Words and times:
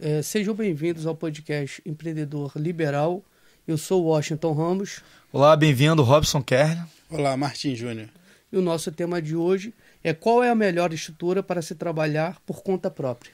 É, 0.00 0.22
sejam 0.22 0.54
bem-vindos 0.54 1.06
ao 1.06 1.14
podcast 1.14 1.80
Empreendedor 1.86 2.50
Liberal. 2.56 3.22
Eu 3.66 3.78
sou 3.78 4.02
Washington 4.04 4.52
Ramos. 4.52 5.00
Olá, 5.32 5.56
bem-vindo, 5.56 6.02
Robson 6.02 6.42
Kerr. 6.42 6.84
Olá, 7.08 7.36
Martin 7.36 7.76
Júnior. 7.76 8.08
E 8.50 8.56
o 8.56 8.60
nosso 8.60 8.90
tema 8.90 9.22
de 9.22 9.36
hoje 9.36 9.72
é 10.02 10.12
qual 10.12 10.42
é 10.42 10.50
a 10.50 10.54
melhor 10.54 10.92
estrutura 10.92 11.44
para 11.44 11.62
se 11.62 11.76
trabalhar 11.76 12.40
por 12.44 12.62
conta 12.62 12.90
própria. 12.90 13.32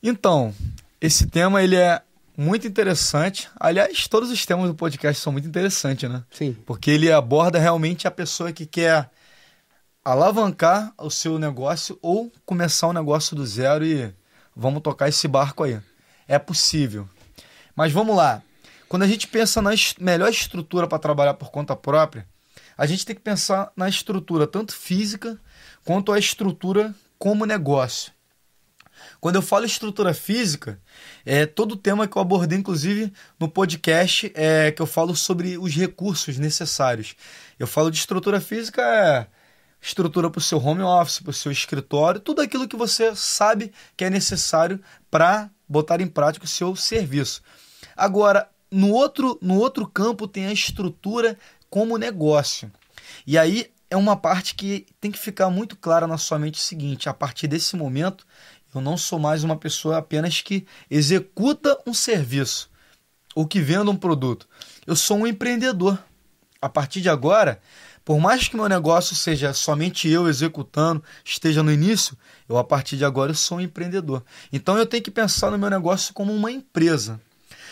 Então, 0.00 0.54
esse 1.00 1.26
tema 1.26 1.64
ele 1.64 1.74
é 1.74 2.00
muito 2.36 2.68
interessante. 2.68 3.48
Aliás, 3.58 4.06
todos 4.06 4.30
os 4.30 4.46
temas 4.46 4.68
do 4.68 4.74
podcast 4.74 5.20
são 5.20 5.32
muito 5.32 5.48
interessantes, 5.48 6.08
né? 6.08 6.22
Sim. 6.30 6.56
Porque 6.64 6.92
ele 6.92 7.10
aborda 7.10 7.58
realmente 7.58 8.06
a 8.06 8.10
pessoa 8.12 8.52
que 8.52 8.66
quer 8.66 9.10
alavancar 10.06 10.94
o 10.96 11.10
seu 11.10 11.36
negócio 11.36 11.98
ou 12.00 12.30
começar 12.44 12.86
um 12.86 12.92
negócio 12.92 13.34
do 13.34 13.44
zero 13.44 13.84
e 13.84 14.14
vamos 14.54 14.80
tocar 14.80 15.08
esse 15.08 15.26
barco 15.26 15.64
aí. 15.64 15.80
É 16.28 16.38
possível. 16.38 17.08
Mas 17.74 17.90
vamos 17.90 18.16
lá. 18.16 18.40
Quando 18.88 19.02
a 19.02 19.08
gente 19.08 19.26
pensa 19.26 19.60
na 19.60 19.70
melhor 19.98 20.30
estrutura 20.30 20.86
para 20.86 21.00
trabalhar 21.00 21.34
por 21.34 21.50
conta 21.50 21.74
própria, 21.74 22.24
a 22.78 22.86
gente 22.86 23.04
tem 23.04 23.16
que 23.16 23.20
pensar 23.20 23.72
na 23.74 23.88
estrutura 23.88 24.46
tanto 24.46 24.76
física 24.76 25.36
quanto 25.84 26.12
a 26.12 26.20
estrutura 26.20 26.94
como 27.18 27.44
negócio. 27.44 28.12
Quando 29.20 29.34
eu 29.34 29.42
falo 29.42 29.64
estrutura 29.64 30.14
física, 30.14 30.80
é 31.24 31.46
todo 31.46 31.72
o 31.72 31.76
tema 31.76 32.06
que 32.06 32.16
eu 32.16 32.22
abordei, 32.22 32.56
inclusive, 32.56 33.12
no 33.40 33.48
podcast, 33.48 34.30
é 34.36 34.70
que 34.70 34.80
eu 34.80 34.86
falo 34.86 35.16
sobre 35.16 35.58
os 35.58 35.74
recursos 35.74 36.38
necessários. 36.38 37.16
Eu 37.58 37.66
falo 37.66 37.90
de 37.90 37.98
estrutura 37.98 38.40
física, 38.40 38.82
é 38.82 39.26
estrutura 39.80 40.30
para 40.30 40.38
o 40.38 40.42
seu 40.42 40.58
home 40.58 40.82
office, 40.82 41.20
para 41.20 41.30
o 41.30 41.34
seu 41.34 41.52
escritório, 41.52 42.20
tudo 42.20 42.40
aquilo 42.40 42.66
que 42.66 42.76
você 42.76 43.14
sabe 43.14 43.72
que 43.96 44.04
é 44.04 44.10
necessário 44.10 44.80
para 45.10 45.50
botar 45.68 46.00
em 46.00 46.06
prática 46.06 46.44
o 46.44 46.48
seu 46.48 46.74
serviço. 46.74 47.42
Agora, 47.96 48.48
no 48.70 48.90
outro, 48.90 49.38
no 49.40 49.58
outro 49.58 49.86
campo 49.86 50.26
tem 50.26 50.46
a 50.46 50.52
estrutura 50.52 51.38
como 51.70 51.98
negócio. 51.98 52.70
E 53.26 53.38
aí 53.38 53.70
é 53.90 53.96
uma 53.96 54.16
parte 54.16 54.54
que 54.54 54.86
tem 55.00 55.10
que 55.10 55.18
ficar 55.18 55.48
muito 55.50 55.76
clara 55.76 56.06
na 56.06 56.18
sua 56.18 56.38
mente 56.38 56.58
o 56.58 56.62
seguinte: 56.62 57.08
a 57.08 57.14
partir 57.14 57.46
desse 57.46 57.76
momento, 57.76 58.26
eu 58.74 58.80
não 58.80 58.96
sou 58.96 59.18
mais 59.18 59.44
uma 59.44 59.56
pessoa 59.56 59.98
apenas 59.98 60.40
que 60.40 60.66
executa 60.90 61.78
um 61.86 61.94
serviço 61.94 62.70
ou 63.34 63.46
que 63.46 63.60
venda 63.60 63.90
um 63.90 63.96
produto. 63.96 64.48
Eu 64.86 64.96
sou 64.96 65.18
um 65.18 65.26
empreendedor. 65.26 66.02
A 66.60 66.68
partir 66.68 67.02
de 67.02 67.08
agora, 67.08 67.60
por 68.06 68.20
mais 68.20 68.46
que 68.46 68.54
meu 68.54 68.68
negócio 68.68 69.16
seja 69.16 69.52
somente 69.52 70.08
eu 70.08 70.28
executando, 70.28 71.02
esteja 71.24 71.60
no 71.60 71.72
início, 71.72 72.16
eu 72.48 72.56
a 72.56 72.62
partir 72.62 72.96
de 72.96 73.04
agora 73.04 73.34
sou 73.34 73.58
um 73.58 73.60
empreendedor. 73.60 74.24
Então 74.52 74.78
eu 74.78 74.86
tenho 74.86 75.02
que 75.02 75.10
pensar 75.10 75.50
no 75.50 75.58
meu 75.58 75.68
negócio 75.68 76.14
como 76.14 76.32
uma 76.32 76.52
empresa. 76.52 77.20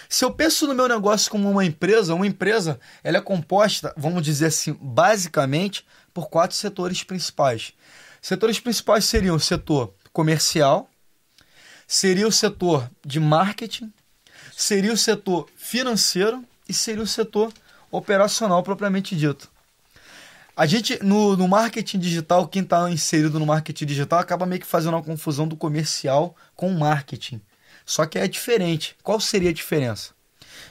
Se 0.09 0.25
eu 0.25 0.33
penso 0.33 0.67
no 0.67 0.75
meu 0.75 0.89
negócio 0.89 1.31
como 1.31 1.49
uma 1.49 1.65
empresa, 1.65 2.17
uma 2.17 2.27
empresa 2.27 2.81
ela 3.05 3.19
é 3.19 3.21
composta, 3.21 3.95
vamos 3.97 4.25
dizer 4.25 4.47
assim, 4.47 4.77
basicamente 4.81 5.87
por 6.13 6.29
quatro 6.29 6.57
setores 6.57 7.05
principais. 7.05 7.73
Setores 8.21 8.59
principais 8.59 9.05
seriam 9.05 9.37
o 9.37 9.41
setor 9.41 9.95
comercial, 10.13 10.91
seria 11.87 12.27
o 12.27 12.33
setor 12.33 12.91
de 13.07 13.21
marketing, 13.21 13.93
seria 14.57 14.93
o 14.93 14.97
setor 14.97 15.49
financeiro 15.57 16.45
e 16.69 16.75
seria 16.75 17.05
o 17.05 17.07
setor 17.07 17.53
operacional 17.89 18.65
propriamente 18.65 19.15
dito. 19.15 19.54
A 20.57 20.67
gente, 20.67 21.03
no, 21.03 21.37
no 21.37 21.49
marketing 21.49 21.99
digital, 21.99 22.47
quem 22.47 22.63
está 22.63 22.89
inserido 22.89 23.41
no 23.41 23.47
marketing 23.47 23.87
digital 23.87 24.21
acaba 24.21 24.47
meio 24.47 24.61
que 24.61 24.67
fazendo 24.67 24.95
uma 24.95 25.03
confusão 25.03 25.49
do 25.49 25.57
comercial 25.57 26.37
com 26.55 26.69
o 26.69 26.79
marketing. 26.79 27.41
Só 27.85 28.07
que 28.07 28.19
é 28.19 28.29
diferente. 28.29 28.97
Qual 29.03 29.19
seria 29.19 29.51
a 29.51 29.53
diferença? 29.53 30.13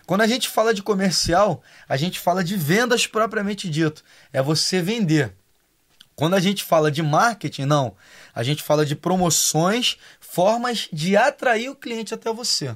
Quando 0.06 0.22
a 0.22 0.28
gente 0.28 0.48
fala 0.48 0.74
de 0.74 0.82
comercial, 0.82 1.62
a 1.88 1.98
gente 1.98 2.18
fala 2.18 2.44
de 2.44 2.56
vendas 2.56 3.06
propriamente 3.06 3.70
dito. 3.70 4.04
É 4.32 4.42
você 4.42 4.82
vender. 4.82 5.34
Quando 6.16 6.36
a 6.36 6.40
gente 6.40 6.64
fala 6.64 6.90
de 6.90 7.04
marketing, 7.04 7.66
não. 7.66 7.96
A 8.34 8.42
gente 8.42 8.64
fala 8.64 8.86
de 8.86 8.96
promoções, 8.96 9.98
formas 10.20 10.88
de 10.94 11.18
atrair 11.18 11.70
o 11.70 11.76
cliente 11.76 12.14
até 12.14 12.32
você. 12.32 12.76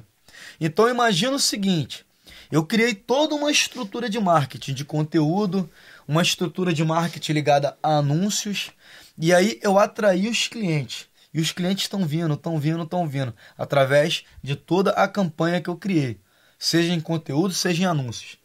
Então 0.60 0.88
imagina 0.88 1.32
o 1.32 1.40
seguinte: 1.40 2.04
eu 2.50 2.64
criei 2.64 2.94
toda 2.94 3.34
uma 3.34 3.50
estrutura 3.50 4.08
de 4.08 4.18
marketing, 4.18 4.74
de 4.74 4.84
conteúdo, 4.84 5.68
uma 6.06 6.22
estrutura 6.22 6.72
de 6.72 6.84
marketing 6.84 7.32
ligada 7.32 7.76
a 7.82 7.98
anúncios, 7.98 8.70
e 9.18 9.34
aí 9.34 9.58
eu 9.62 9.78
atraí 9.78 10.28
os 10.28 10.48
clientes. 10.48 11.06
E 11.32 11.40
os 11.40 11.52
clientes 11.52 11.84
estão 11.84 12.06
vindo, 12.06 12.34
estão 12.34 12.58
vindo, 12.58 12.82
estão 12.82 13.06
vindo, 13.06 13.34
através 13.56 14.24
de 14.42 14.56
toda 14.56 14.92
a 14.92 15.06
campanha 15.06 15.60
que 15.60 15.68
eu 15.68 15.76
criei, 15.76 16.18
seja 16.58 16.92
em 16.92 17.00
conteúdo, 17.00 17.52
seja 17.52 17.82
em 17.82 17.86
anúncios. 17.86 18.38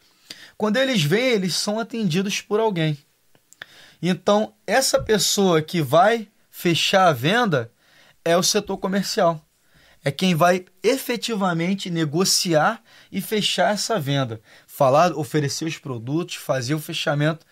Quando 0.58 0.78
eles 0.78 1.02
vêm, 1.02 1.32
eles 1.32 1.56
são 1.56 1.80
atendidos 1.80 2.42
por 2.42 2.60
alguém. 2.60 2.98
Então, 4.02 4.54
essa 4.68 5.02
pessoa 5.02 5.62
que 5.62 5.82
vai 5.82 6.28
fechar 6.52 7.08
a 7.08 7.14
venda 7.14 7.72
é 8.24 8.38
o 8.38 8.44
setor 8.44 8.78
comercial. 8.78 9.43
É 10.04 10.12
quem 10.12 10.36
vai 10.36 10.66
efetivamente 10.84 11.90
negociar 11.90 12.84
e 13.12 13.22
fechar 13.22 13.74
essa 13.74 14.00
venda 14.00 14.42
falar, 14.68 15.14
oferecer 15.14 15.66
os 15.66 15.78
produtos, 15.78 16.36
fazer 16.36 16.74
o 16.74 16.80
fechamento. 16.80 17.46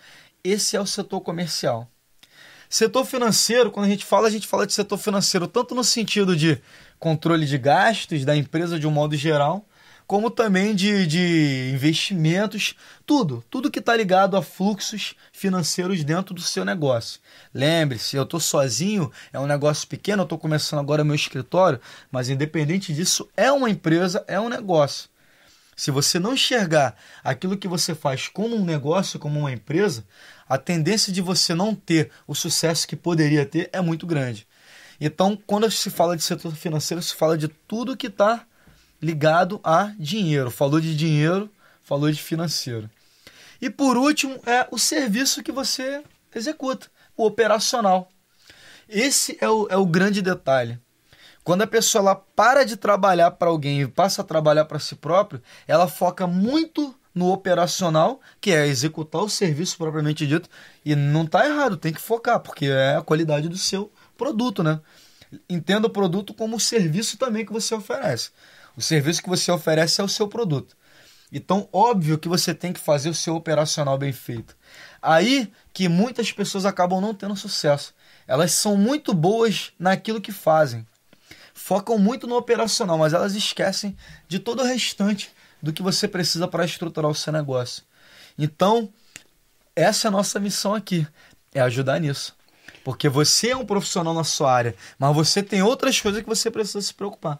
Esse 0.43 0.75
é 0.75 0.81
o 0.81 0.85
setor 0.85 1.21
comercial. 1.21 1.89
Setor 2.69 3.05
financeiro, 3.05 3.69
quando 3.69 3.85
a 3.85 3.89
gente 3.89 4.05
fala, 4.05 4.27
a 4.27 4.31
gente 4.31 4.47
fala 4.47 4.65
de 4.65 4.73
setor 4.73 4.97
financeiro 4.97 5.47
tanto 5.47 5.75
no 5.75 5.83
sentido 5.83 6.35
de 6.35 6.61
controle 6.99 7.45
de 7.45 7.57
gastos 7.57 8.25
da 8.25 8.35
empresa 8.35 8.79
de 8.79 8.87
um 8.87 8.91
modo 8.91 9.15
geral, 9.15 9.65
como 10.11 10.29
também 10.29 10.75
de, 10.75 11.07
de 11.07 11.71
investimentos, 11.73 12.75
tudo, 13.05 13.41
tudo 13.49 13.71
que 13.71 13.79
está 13.79 13.95
ligado 13.95 14.35
a 14.35 14.41
fluxos 14.41 15.15
financeiros 15.31 16.03
dentro 16.03 16.35
do 16.35 16.41
seu 16.41 16.65
negócio. 16.65 17.21
Lembre-se, 17.53 18.17
eu 18.17 18.23
estou 18.23 18.37
sozinho, 18.37 19.09
é 19.31 19.39
um 19.39 19.47
negócio 19.47 19.87
pequeno, 19.87 20.23
eu 20.23 20.25
estou 20.25 20.37
começando 20.37 20.81
agora 20.81 21.05
meu 21.05 21.15
escritório, 21.15 21.79
mas 22.11 22.27
independente 22.27 22.93
disso, 22.93 23.29
é 23.37 23.49
uma 23.53 23.69
empresa, 23.69 24.21
é 24.27 24.37
um 24.37 24.49
negócio. 24.49 25.09
Se 25.77 25.91
você 25.91 26.19
não 26.19 26.33
enxergar 26.33 26.93
aquilo 27.23 27.57
que 27.57 27.69
você 27.69 27.95
faz 27.95 28.27
como 28.27 28.57
um 28.57 28.65
negócio, 28.65 29.17
como 29.17 29.39
uma 29.39 29.53
empresa, 29.53 30.03
a 30.45 30.57
tendência 30.57 31.13
de 31.13 31.21
você 31.21 31.55
não 31.55 31.73
ter 31.73 32.11
o 32.27 32.35
sucesso 32.35 32.85
que 32.85 32.97
poderia 32.97 33.45
ter 33.45 33.69
é 33.71 33.79
muito 33.79 34.05
grande. 34.05 34.45
Então, 34.99 35.41
quando 35.47 35.71
se 35.71 35.89
fala 35.89 36.17
de 36.17 36.23
setor 36.23 36.53
financeiro, 36.53 37.01
se 37.01 37.15
fala 37.15 37.37
de 37.37 37.47
tudo 37.47 37.95
que 37.95 38.07
está 38.07 38.45
ligado 39.01 39.59
a 39.63 39.91
dinheiro. 39.97 40.51
Falou 40.51 40.79
de 40.79 40.95
dinheiro, 40.95 41.49
falou 41.81 42.11
de 42.11 42.21
financeiro. 42.21 42.89
E 43.61 43.69
por 43.69 43.97
último, 43.97 44.39
é 44.45 44.67
o 44.71 44.77
serviço 44.77 45.43
que 45.43 45.51
você 45.51 46.03
executa, 46.33 46.87
o 47.15 47.25
operacional. 47.25 48.09
Esse 48.87 49.37
é 49.39 49.49
o, 49.49 49.67
é 49.69 49.77
o 49.77 49.85
grande 49.85 50.21
detalhe. 50.21 50.79
Quando 51.43 51.63
a 51.63 51.67
pessoa 51.67 52.01
ela 52.01 52.15
para 52.15 52.63
de 52.63 52.77
trabalhar 52.77 53.31
para 53.31 53.49
alguém 53.49 53.81
e 53.81 53.87
passa 53.87 54.21
a 54.21 54.25
trabalhar 54.25 54.65
para 54.65 54.79
si 54.79 54.95
próprio, 54.95 55.41
ela 55.67 55.87
foca 55.87 56.27
muito 56.27 56.95
no 57.13 57.31
operacional, 57.31 58.21
que 58.39 58.51
é 58.51 58.67
executar 58.67 59.21
o 59.21 59.29
serviço 59.29 59.77
propriamente 59.77 60.25
dito, 60.25 60.49
e 60.85 60.95
não 60.95 61.23
está 61.23 61.45
errado, 61.45 61.77
tem 61.77 61.91
que 61.91 62.01
focar, 62.01 62.39
porque 62.39 62.65
é 62.67 62.95
a 62.95 63.01
qualidade 63.01 63.49
do 63.49 63.57
seu 63.57 63.91
produto, 64.17 64.63
né? 64.63 64.79
Entenda 65.49 65.87
o 65.87 65.89
produto 65.89 66.33
como 66.33 66.57
o 66.57 66.59
serviço 66.59 67.17
também 67.17 67.45
que 67.45 67.51
você 67.51 67.73
oferece. 67.73 68.31
O 68.81 68.83
serviço 68.83 69.21
que 69.21 69.29
você 69.29 69.51
oferece 69.51 70.01
é 70.01 70.03
o 70.03 70.07
seu 70.07 70.27
produto. 70.27 70.75
Então, 71.31 71.69
óbvio 71.71 72.17
que 72.17 72.27
você 72.27 72.51
tem 72.51 72.73
que 72.73 72.79
fazer 72.79 73.11
o 73.11 73.13
seu 73.13 73.35
operacional 73.35 73.95
bem 73.95 74.11
feito. 74.11 74.57
Aí 74.99 75.53
que 75.71 75.87
muitas 75.87 76.31
pessoas 76.31 76.65
acabam 76.65 76.99
não 76.99 77.13
tendo 77.13 77.35
sucesso. 77.35 77.93
Elas 78.27 78.53
são 78.53 78.75
muito 78.75 79.13
boas 79.13 79.71
naquilo 79.77 80.19
que 80.19 80.31
fazem, 80.31 80.83
focam 81.53 81.99
muito 81.99 82.25
no 82.25 82.35
operacional, 82.35 82.97
mas 82.97 83.13
elas 83.13 83.35
esquecem 83.35 83.95
de 84.27 84.39
todo 84.39 84.63
o 84.63 84.65
restante 84.65 85.31
do 85.61 85.71
que 85.71 85.83
você 85.83 86.07
precisa 86.07 86.47
para 86.47 86.65
estruturar 86.65 87.11
o 87.11 87.15
seu 87.15 87.31
negócio. 87.31 87.83
Então, 88.35 88.91
essa 89.75 90.07
é 90.07 90.09
a 90.09 90.11
nossa 90.11 90.39
missão 90.39 90.73
aqui, 90.73 91.05
é 91.53 91.61
ajudar 91.61 91.99
nisso. 91.99 92.35
Porque 92.83 93.07
você 93.07 93.49
é 93.49 93.55
um 93.55 93.63
profissional 93.63 94.15
na 94.15 94.23
sua 94.23 94.51
área, 94.51 94.75
mas 94.97 95.13
você 95.13 95.43
tem 95.43 95.61
outras 95.61 96.01
coisas 96.01 96.23
que 96.23 96.27
você 96.27 96.49
precisa 96.49 96.81
se 96.81 96.95
preocupar. 96.95 97.39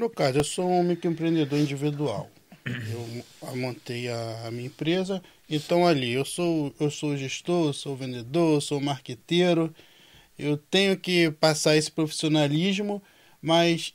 No 0.00 0.08
caso, 0.08 0.38
eu 0.38 0.44
sou 0.44 0.66
um 0.66 0.82
microempreendedor 0.82 1.58
individual. 1.58 2.30
Eu 2.64 3.54
montei 3.54 4.08
a, 4.08 4.50
minha 4.50 4.66
empresa, 4.66 5.22
então 5.46 5.86
ali 5.86 6.12
eu 6.12 6.24
sou 6.24 6.74
eu 6.80 6.90
sou 6.90 7.18
gestor, 7.18 7.66
eu 7.66 7.72
sou 7.74 7.94
vendedor, 7.94 8.54
eu 8.54 8.60
sou 8.62 8.80
marqueteiro. 8.80 9.74
Eu 10.38 10.56
tenho 10.56 10.96
que 10.96 11.30
passar 11.32 11.76
esse 11.76 11.90
profissionalismo 11.90 13.02
mas 13.42 13.92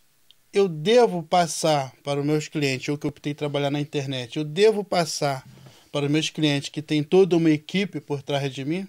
eu 0.53 0.67
devo 0.67 1.23
passar 1.23 1.91
para 2.03 2.19
os 2.19 2.25
meus 2.25 2.47
clientes, 2.47 2.87
ou 2.87 2.99
que 2.99 3.07
eu 3.07 3.09
optei 3.09 3.33
trabalhar 3.33 3.71
na 3.71 3.81
internet, 3.81 4.37
eu 4.37 4.43
devo 4.43 4.83
passar 4.83 5.43
para 5.91 6.05
os 6.05 6.11
meus 6.11 6.29
clientes 6.29 6.69
que 6.69 6.83
tem 6.83 7.01
toda 7.01 7.35
uma 7.35 7.49
equipe 7.49 7.99
por 7.99 8.21
trás 8.21 8.53
de 8.53 8.63
mim? 8.63 8.87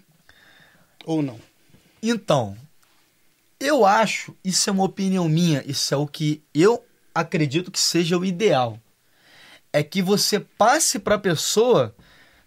Ou 1.07 1.23
não? 1.23 1.41
Então, 2.03 2.55
Eu 3.59 3.87
acho, 3.87 4.37
isso 4.45 4.69
é 4.69 4.73
uma 4.73 4.85
opinião 4.85 5.27
minha, 5.31 5.65
isso 5.67 5.95
é 5.95 5.97
o 5.97 6.07
que 6.07 6.43
eu 6.53 6.86
acredito 7.17 7.71
que 7.71 7.81
seja 7.81 8.19
o 8.19 8.25
ideal. 8.25 8.79
É 9.73 9.83
que 9.83 10.03
você 10.03 10.39
passe 10.39 10.99
para 10.99 11.17
a 11.17 11.19
pessoa 11.19 11.95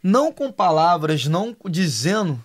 não 0.01 0.31
com 0.31 0.51
palavras, 0.51 1.25
não 1.25 1.55
dizendo 1.65 2.43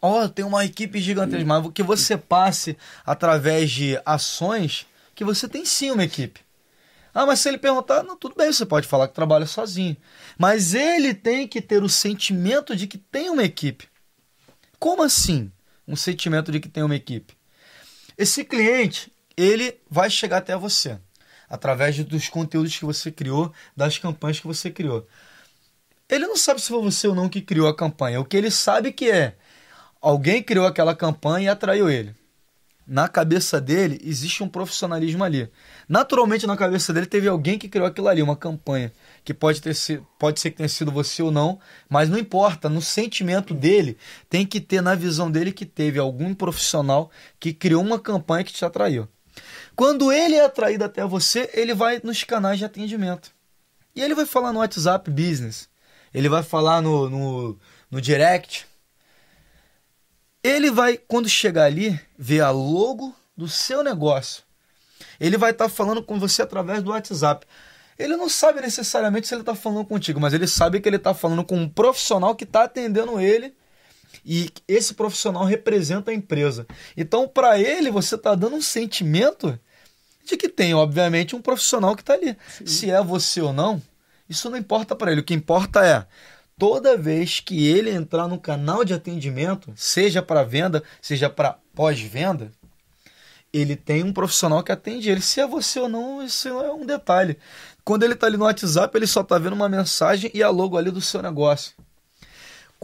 ó, 0.00 0.24
oh, 0.24 0.28
tem 0.28 0.44
uma 0.44 0.66
equipe 0.66 1.00
gigantesca, 1.00 1.46
mas 1.46 1.72
que 1.72 1.82
você 1.82 2.18
passe 2.18 2.76
através 3.06 3.70
de 3.70 3.98
ações 4.04 4.86
que 5.14 5.24
você 5.24 5.48
tem 5.48 5.64
sim 5.64 5.90
uma 5.90 6.04
equipe. 6.04 6.40
Ah, 7.14 7.24
mas 7.24 7.40
se 7.40 7.48
ele 7.48 7.56
perguntar, 7.56 8.02
não, 8.02 8.14
tudo 8.14 8.34
bem, 8.34 8.52
você 8.52 8.66
pode 8.66 8.86
falar 8.86 9.08
que 9.08 9.14
trabalha 9.14 9.46
sozinho. 9.46 9.96
Mas 10.36 10.74
ele 10.74 11.14
tem 11.14 11.48
que 11.48 11.62
ter 11.62 11.82
o 11.82 11.88
sentimento 11.88 12.76
de 12.76 12.86
que 12.86 12.98
tem 12.98 13.30
uma 13.30 13.44
equipe. 13.44 13.88
Como 14.78 15.02
assim? 15.02 15.50
Um 15.88 15.96
sentimento 15.96 16.52
de 16.52 16.60
que 16.60 16.68
tem 16.68 16.82
uma 16.82 16.96
equipe. 16.96 17.34
Esse 18.18 18.44
cliente, 18.44 19.10
ele 19.36 19.80
vai 19.88 20.10
chegar 20.10 20.38
até 20.38 20.54
você 20.54 20.98
através 21.48 21.96
dos 22.04 22.28
conteúdos 22.28 22.76
que 22.76 22.84
você 22.84 23.10
criou, 23.10 23.52
das 23.76 23.98
campanhas 23.98 24.40
que 24.40 24.46
você 24.46 24.70
criou. 24.70 25.06
Ele 26.08 26.26
não 26.26 26.36
sabe 26.36 26.60
se 26.60 26.68
foi 26.68 26.82
você 26.82 27.08
ou 27.08 27.14
não 27.14 27.28
que 27.28 27.40
criou 27.40 27.66
a 27.66 27.76
campanha. 27.76 28.20
O 28.20 28.24
que 28.24 28.36
ele 28.36 28.50
sabe 28.50 28.92
que 28.92 29.10
é 29.10 29.36
alguém 30.00 30.42
criou 30.42 30.66
aquela 30.66 30.94
campanha 30.94 31.46
e 31.46 31.48
atraiu 31.48 31.88
ele. 31.88 32.14
Na 32.86 33.08
cabeça 33.08 33.58
dele 33.58 33.98
existe 34.04 34.42
um 34.42 34.48
profissionalismo 34.48 35.24
ali. 35.24 35.50
Naturalmente 35.88 36.46
na 36.46 36.54
cabeça 36.54 36.92
dele 36.92 37.06
teve 37.06 37.26
alguém 37.26 37.58
que 37.58 37.66
criou 37.66 37.86
aquilo 37.86 38.08
ali, 38.08 38.22
uma 38.22 38.36
campanha 38.36 38.92
que 39.24 39.32
pode 39.32 39.62
ter 39.62 39.74
pode 40.18 40.38
ser 40.38 40.50
que 40.50 40.58
tenha 40.58 40.68
sido 40.68 40.92
você 40.92 41.22
ou 41.22 41.30
não, 41.30 41.58
mas 41.88 42.10
não 42.10 42.18
importa. 42.18 42.68
No 42.68 42.82
sentimento 42.82 43.54
dele 43.54 43.96
tem 44.28 44.44
que 44.44 44.60
ter 44.60 44.82
na 44.82 44.94
visão 44.94 45.30
dele 45.30 45.50
que 45.50 45.64
teve 45.64 45.98
algum 45.98 46.34
profissional 46.34 47.10
que 47.40 47.54
criou 47.54 47.82
uma 47.82 47.98
campanha 47.98 48.44
que 48.44 48.52
te 48.52 48.64
atraiu. 48.66 49.08
Quando 49.76 50.12
ele 50.12 50.36
é 50.36 50.44
atraído 50.44 50.84
até 50.84 51.04
você, 51.04 51.50
ele 51.52 51.74
vai 51.74 52.00
nos 52.02 52.22
canais 52.24 52.58
de 52.58 52.64
atendimento 52.64 53.30
e 53.94 54.02
ele 54.02 54.14
vai 54.14 54.26
falar 54.26 54.52
no 54.52 54.60
WhatsApp 54.60 55.10
Business, 55.10 55.68
ele 56.12 56.28
vai 56.28 56.42
falar 56.42 56.80
no, 56.80 57.08
no, 57.10 57.58
no 57.90 58.00
direct 58.00 58.66
ele 60.44 60.70
vai, 60.70 60.98
quando 60.98 61.26
chegar 61.26 61.64
ali, 61.64 61.98
ver 62.18 62.42
a 62.42 62.50
logo 62.50 63.16
do 63.34 63.48
seu 63.48 63.82
negócio. 63.82 64.42
Ele 65.18 65.38
vai 65.38 65.52
estar 65.52 65.64
tá 65.64 65.70
falando 65.70 66.02
com 66.02 66.20
você 66.20 66.42
através 66.42 66.82
do 66.82 66.90
WhatsApp. 66.90 67.46
Ele 67.98 68.14
não 68.14 68.28
sabe 68.28 68.60
necessariamente 68.60 69.26
se 69.26 69.34
ele 69.34 69.40
está 69.40 69.54
falando 69.54 69.86
contigo, 69.86 70.20
mas 70.20 70.34
ele 70.34 70.46
sabe 70.46 70.80
que 70.80 70.88
ele 70.88 70.96
está 70.96 71.14
falando 71.14 71.42
com 71.44 71.56
um 71.56 71.68
profissional 71.68 72.34
que 72.34 72.44
está 72.44 72.64
atendendo 72.64 73.18
ele 73.18 73.54
e 74.24 74.50
esse 74.68 74.94
profissional 74.94 75.44
representa 75.44 76.10
a 76.10 76.14
empresa. 76.14 76.66
Então, 76.96 77.26
para 77.26 77.58
ele, 77.58 77.90
você 77.90 78.14
está 78.14 78.34
dando 78.34 78.56
um 78.56 78.62
sentimento 78.62 79.58
de 80.24 80.36
que 80.36 80.48
tem, 80.48 80.74
obviamente, 80.74 81.36
um 81.36 81.42
profissional 81.42 81.94
que 81.94 82.02
está 82.02 82.14
ali. 82.14 82.36
Sim. 82.48 82.66
Se 82.66 82.90
é 82.90 83.02
você 83.02 83.40
ou 83.40 83.52
não, 83.52 83.80
isso 84.28 84.48
não 84.50 84.56
importa 84.56 84.96
para 84.96 85.12
ele. 85.12 85.20
O 85.20 85.24
que 85.24 85.34
importa 85.34 85.84
é 85.84 86.06
toda 86.58 86.96
vez 86.96 87.40
que 87.40 87.66
ele 87.68 87.90
entrar 87.90 88.28
no 88.28 88.38
canal 88.38 88.84
de 88.84 88.94
atendimento, 88.94 89.72
seja 89.76 90.22
para 90.22 90.44
venda, 90.44 90.82
seja 91.00 91.28
para 91.28 91.58
pós-venda, 91.74 92.50
ele 93.52 93.76
tem 93.76 94.02
um 94.02 94.12
profissional 94.12 94.62
que 94.62 94.72
atende 94.72 95.10
ele. 95.10 95.20
Se 95.20 95.40
é 95.40 95.46
você 95.46 95.78
ou 95.78 95.88
não, 95.88 96.22
isso 96.22 96.48
é 96.48 96.72
um 96.72 96.84
detalhe. 96.84 97.38
Quando 97.84 98.02
ele 98.02 98.14
está 98.14 98.26
ali 98.26 98.36
no 98.36 98.44
WhatsApp, 98.44 98.96
ele 98.96 99.06
só 99.06 99.20
está 99.20 99.38
vendo 99.38 99.52
uma 99.52 99.68
mensagem 99.68 100.30
e 100.34 100.42
a 100.42 100.50
logo 100.50 100.76
ali 100.76 100.90
do 100.90 101.00
seu 101.00 101.22
negócio. 101.22 101.72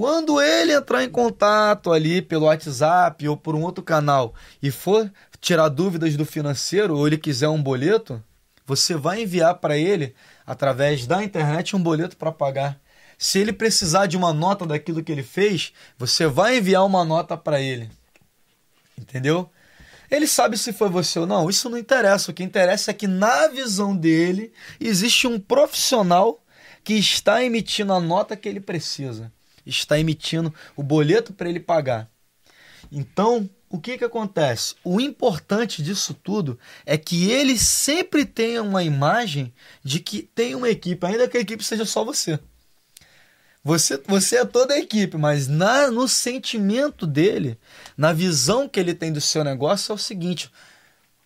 Quando 0.00 0.40
ele 0.40 0.72
entrar 0.72 1.04
em 1.04 1.10
contato 1.10 1.92
ali 1.92 2.22
pelo 2.22 2.46
WhatsApp 2.46 3.28
ou 3.28 3.36
por 3.36 3.54
um 3.54 3.60
outro 3.60 3.84
canal 3.84 4.34
e 4.62 4.70
for 4.70 5.12
tirar 5.42 5.68
dúvidas 5.68 6.16
do 6.16 6.24
financeiro 6.24 6.96
ou 6.96 7.06
ele 7.06 7.18
quiser 7.18 7.50
um 7.50 7.62
boleto, 7.62 8.24
você 8.64 8.96
vai 8.96 9.20
enviar 9.20 9.56
para 9.56 9.76
ele 9.76 10.14
através 10.46 11.06
da 11.06 11.22
internet 11.22 11.76
um 11.76 11.82
boleto 11.82 12.16
para 12.16 12.32
pagar. 12.32 12.80
Se 13.18 13.40
ele 13.40 13.52
precisar 13.52 14.06
de 14.06 14.16
uma 14.16 14.32
nota 14.32 14.64
daquilo 14.64 15.04
que 15.04 15.12
ele 15.12 15.22
fez, 15.22 15.74
você 15.98 16.26
vai 16.26 16.56
enviar 16.56 16.86
uma 16.86 17.04
nota 17.04 17.36
para 17.36 17.60
ele. 17.60 17.90
Entendeu? 18.98 19.50
Ele 20.10 20.26
sabe 20.26 20.56
se 20.56 20.72
foi 20.72 20.88
você 20.88 21.18
ou 21.18 21.26
não, 21.26 21.50
isso 21.50 21.68
não 21.68 21.76
interessa. 21.76 22.30
O 22.30 22.34
que 22.34 22.42
interessa 22.42 22.90
é 22.90 22.94
que, 22.94 23.06
na 23.06 23.48
visão 23.48 23.94
dele, 23.94 24.50
existe 24.80 25.26
um 25.26 25.38
profissional 25.38 26.42
que 26.82 26.94
está 26.94 27.44
emitindo 27.44 27.92
a 27.92 28.00
nota 28.00 28.34
que 28.34 28.48
ele 28.48 28.60
precisa, 28.60 29.30
está 29.70 29.98
emitindo 29.98 30.52
o 30.76 30.82
boleto 30.82 31.32
para 31.32 31.48
ele 31.48 31.60
pagar. 31.60 32.10
Então, 32.90 33.48
o 33.68 33.78
que, 33.78 33.96
que 33.96 34.04
acontece? 34.04 34.74
O 34.82 35.00
importante 35.00 35.82
disso 35.82 36.12
tudo 36.12 36.58
é 36.84 36.98
que 36.98 37.30
ele 37.30 37.56
sempre 37.56 38.24
tenha 38.24 38.62
uma 38.62 38.82
imagem 38.82 39.54
de 39.82 40.00
que 40.00 40.22
tem 40.22 40.54
uma 40.54 40.68
equipe, 40.68 41.06
ainda 41.06 41.28
que 41.28 41.38
a 41.38 41.40
equipe 41.40 41.62
seja 41.62 41.84
só 41.84 42.04
você. 42.04 42.38
Você, 43.62 44.02
você 44.06 44.38
é 44.38 44.44
toda 44.44 44.74
a 44.74 44.78
equipe, 44.78 45.16
mas 45.16 45.46
na, 45.46 45.90
no 45.90 46.08
sentimento 46.08 47.06
dele, 47.06 47.58
na 47.96 48.12
visão 48.12 48.68
que 48.68 48.80
ele 48.80 48.94
tem 48.94 49.12
do 49.12 49.20
seu 49.20 49.44
negócio, 49.44 49.92
é 49.92 49.94
o 49.94 49.98
seguinte: 49.98 50.50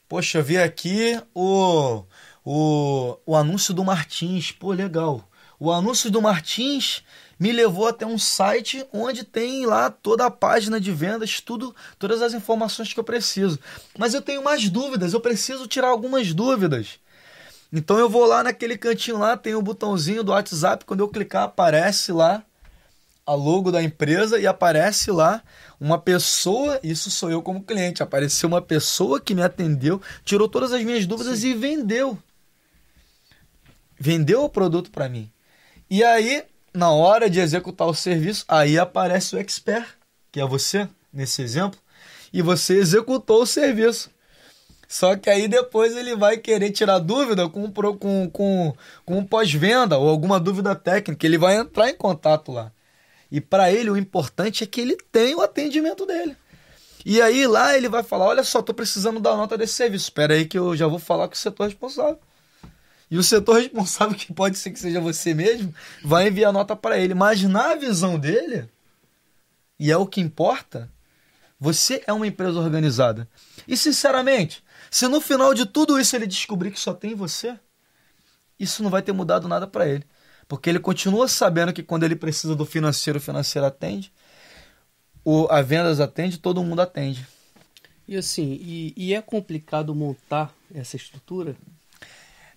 Poxa, 0.08 0.42
vi 0.42 0.58
aqui 0.58 1.18
o, 1.32 2.04
o, 2.44 3.16
o 3.24 3.36
anúncio 3.36 3.72
do 3.72 3.84
Martins, 3.84 4.52
pô, 4.52 4.72
legal. 4.72 5.28
O 5.58 5.72
anúncio 5.72 6.10
do 6.10 6.20
Martins 6.20 7.02
me 7.38 7.52
levou 7.52 7.88
até 7.88 8.06
um 8.06 8.18
site 8.18 8.86
onde 8.92 9.24
tem 9.24 9.66
lá 9.66 9.90
toda 9.90 10.26
a 10.26 10.30
página 10.30 10.80
de 10.80 10.92
vendas, 10.92 11.40
tudo, 11.40 11.74
todas 11.98 12.22
as 12.22 12.34
informações 12.34 12.92
que 12.92 13.00
eu 13.00 13.04
preciso. 13.04 13.58
Mas 13.98 14.14
eu 14.14 14.22
tenho 14.22 14.42
mais 14.42 14.68
dúvidas, 14.68 15.12
eu 15.12 15.20
preciso 15.20 15.66
tirar 15.66 15.88
algumas 15.88 16.32
dúvidas. 16.32 16.98
Então 17.72 17.98
eu 17.98 18.08
vou 18.08 18.24
lá 18.24 18.42
naquele 18.42 18.78
cantinho 18.78 19.18
lá, 19.18 19.36
tem 19.36 19.54
o 19.54 19.58
um 19.58 19.62
botãozinho 19.62 20.22
do 20.22 20.32
WhatsApp, 20.32 20.84
quando 20.84 21.00
eu 21.00 21.08
clicar 21.08 21.44
aparece 21.44 22.12
lá 22.12 22.44
a 23.26 23.34
logo 23.34 23.72
da 23.72 23.82
empresa 23.82 24.38
e 24.38 24.46
aparece 24.46 25.10
lá 25.10 25.42
uma 25.80 25.98
pessoa, 25.98 26.78
isso 26.82 27.10
sou 27.10 27.30
eu 27.30 27.42
como 27.42 27.62
cliente, 27.62 28.02
apareceu 28.02 28.48
uma 28.48 28.62
pessoa 28.62 29.20
que 29.20 29.34
me 29.34 29.42
atendeu, 29.42 30.00
tirou 30.24 30.48
todas 30.48 30.72
as 30.72 30.82
minhas 30.82 31.06
dúvidas 31.06 31.40
Sim. 31.40 31.48
e 31.48 31.54
vendeu. 31.54 32.18
Vendeu 33.98 34.44
o 34.44 34.48
produto 34.48 34.90
para 34.90 35.08
mim. 35.08 35.30
E 35.88 36.02
aí, 36.04 36.44
na 36.74 36.90
hora 36.90 37.30
de 37.30 37.38
executar 37.38 37.86
o 37.86 37.94
serviço, 37.94 38.44
aí 38.48 38.78
aparece 38.78 39.36
o 39.36 39.38
expert, 39.38 39.86
que 40.32 40.40
é 40.40 40.44
você, 40.46 40.88
nesse 41.12 41.40
exemplo, 41.40 41.78
e 42.32 42.42
você 42.42 42.74
executou 42.74 43.42
o 43.42 43.46
serviço. 43.46 44.10
Só 44.88 45.16
que 45.16 45.30
aí 45.30 45.48
depois 45.48 45.96
ele 45.96 46.14
vai 46.14 46.36
querer 46.36 46.70
tirar 46.70 46.98
dúvida 46.98 47.48
com, 47.48 47.70
com, 47.70 48.28
com, 48.30 48.74
com 49.04 49.18
um 49.18 49.24
pós-venda 49.24 49.96
ou 49.96 50.08
alguma 50.08 50.38
dúvida 50.38 50.74
técnica. 50.74 51.24
Ele 51.26 51.38
vai 51.38 51.56
entrar 51.56 51.88
em 51.88 51.96
contato 51.96 52.52
lá. 52.52 52.70
E 53.30 53.40
para 53.40 53.72
ele 53.72 53.90
o 53.90 53.96
importante 53.96 54.62
é 54.62 54.66
que 54.66 54.80
ele 54.80 54.96
tenha 55.10 55.36
o 55.36 55.40
atendimento 55.40 56.04
dele. 56.04 56.36
E 57.04 57.20
aí 57.20 57.46
lá 57.46 57.76
ele 57.76 57.88
vai 57.88 58.02
falar: 58.02 58.26
Olha 58.26 58.44
só, 58.44 58.60
estou 58.60 58.74
precisando 58.74 59.20
da 59.20 59.36
nota 59.36 59.58
desse 59.58 59.74
serviço. 59.74 60.04
Espera 60.04 60.34
aí 60.34 60.44
que 60.44 60.58
eu 60.58 60.76
já 60.76 60.86
vou 60.86 60.98
falar 60.98 61.28
com 61.28 61.34
o 61.34 61.38
setor 61.38 61.64
responsável. 61.64 62.18
E 63.14 63.16
o 63.16 63.22
setor 63.22 63.60
responsável, 63.60 64.18
que 64.18 64.34
pode 64.34 64.58
ser 64.58 64.72
que 64.72 64.80
seja 64.80 65.00
você 65.00 65.32
mesmo, 65.32 65.72
vai 66.02 66.26
enviar 66.26 66.52
nota 66.52 66.74
para 66.74 66.98
ele. 66.98 67.14
Mas 67.14 67.40
na 67.44 67.76
visão 67.76 68.18
dele, 68.18 68.68
e 69.78 69.92
é 69.92 69.96
o 69.96 70.04
que 70.04 70.20
importa, 70.20 70.90
você 71.56 72.02
é 72.08 72.12
uma 72.12 72.26
empresa 72.26 72.58
organizada. 72.58 73.28
E 73.68 73.76
sinceramente, 73.76 74.64
se 74.90 75.06
no 75.06 75.20
final 75.20 75.54
de 75.54 75.64
tudo 75.64 75.96
isso 75.96 76.16
ele 76.16 76.26
descobrir 76.26 76.72
que 76.72 76.80
só 76.80 76.92
tem 76.92 77.14
você, 77.14 77.56
isso 78.58 78.82
não 78.82 78.90
vai 78.90 79.00
ter 79.00 79.12
mudado 79.12 79.46
nada 79.46 79.64
para 79.64 79.88
ele. 79.88 80.04
Porque 80.48 80.68
ele 80.68 80.80
continua 80.80 81.28
sabendo 81.28 81.72
que 81.72 81.84
quando 81.84 82.02
ele 82.02 82.16
precisa 82.16 82.56
do 82.56 82.66
financeiro, 82.66 83.20
o 83.20 83.22
financeiro 83.22 83.64
atende, 83.64 84.12
o, 85.24 85.46
a 85.52 85.62
vendas 85.62 86.00
atende, 86.00 86.36
todo 86.36 86.64
mundo 86.64 86.80
atende. 86.80 87.24
E 88.08 88.16
assim, 88.16 88.58
e, 88.60 88.92
e 88.96 89.14
é 89.14 89.22
complicado 89.22 89.94
montar 89.94 90.52
essa 90.74 90.96
estrutura? 90.96 91.54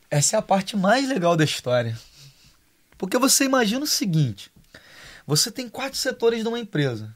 Essa 0.09 0.35
é 0.35 0.39
a 0.39 0.41
parte 0.41 0.77
mais 0.77 1.07
legal 1.07 1.35
da 1.35 1.43
história. 1.43 1.97
Porque 2.97 3.17
você 3.17 3.43
imagina 3.43 3.83
o 3.83 3.87
seguinte: 3.87 4.51
você 5.25 5.51
tem 5.51 5.67
quatro 5.67 5.97
setores 5.97 6.41
de 6.41 6.47
uma 6.47 6.59
empresa. 6.59 7.15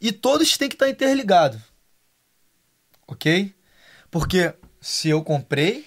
E 0.00 0.12
todos 0.12 0.56
têm 0.58 0.68
que 0.68 0.74
estar 0.74 0.88
interligados. 0.88 1.60
Ok? 3.06 3.54
Porque 4.10 4.54
se 4.80 5.08
eu 5.08 5.22
comprei, 5.22 5.86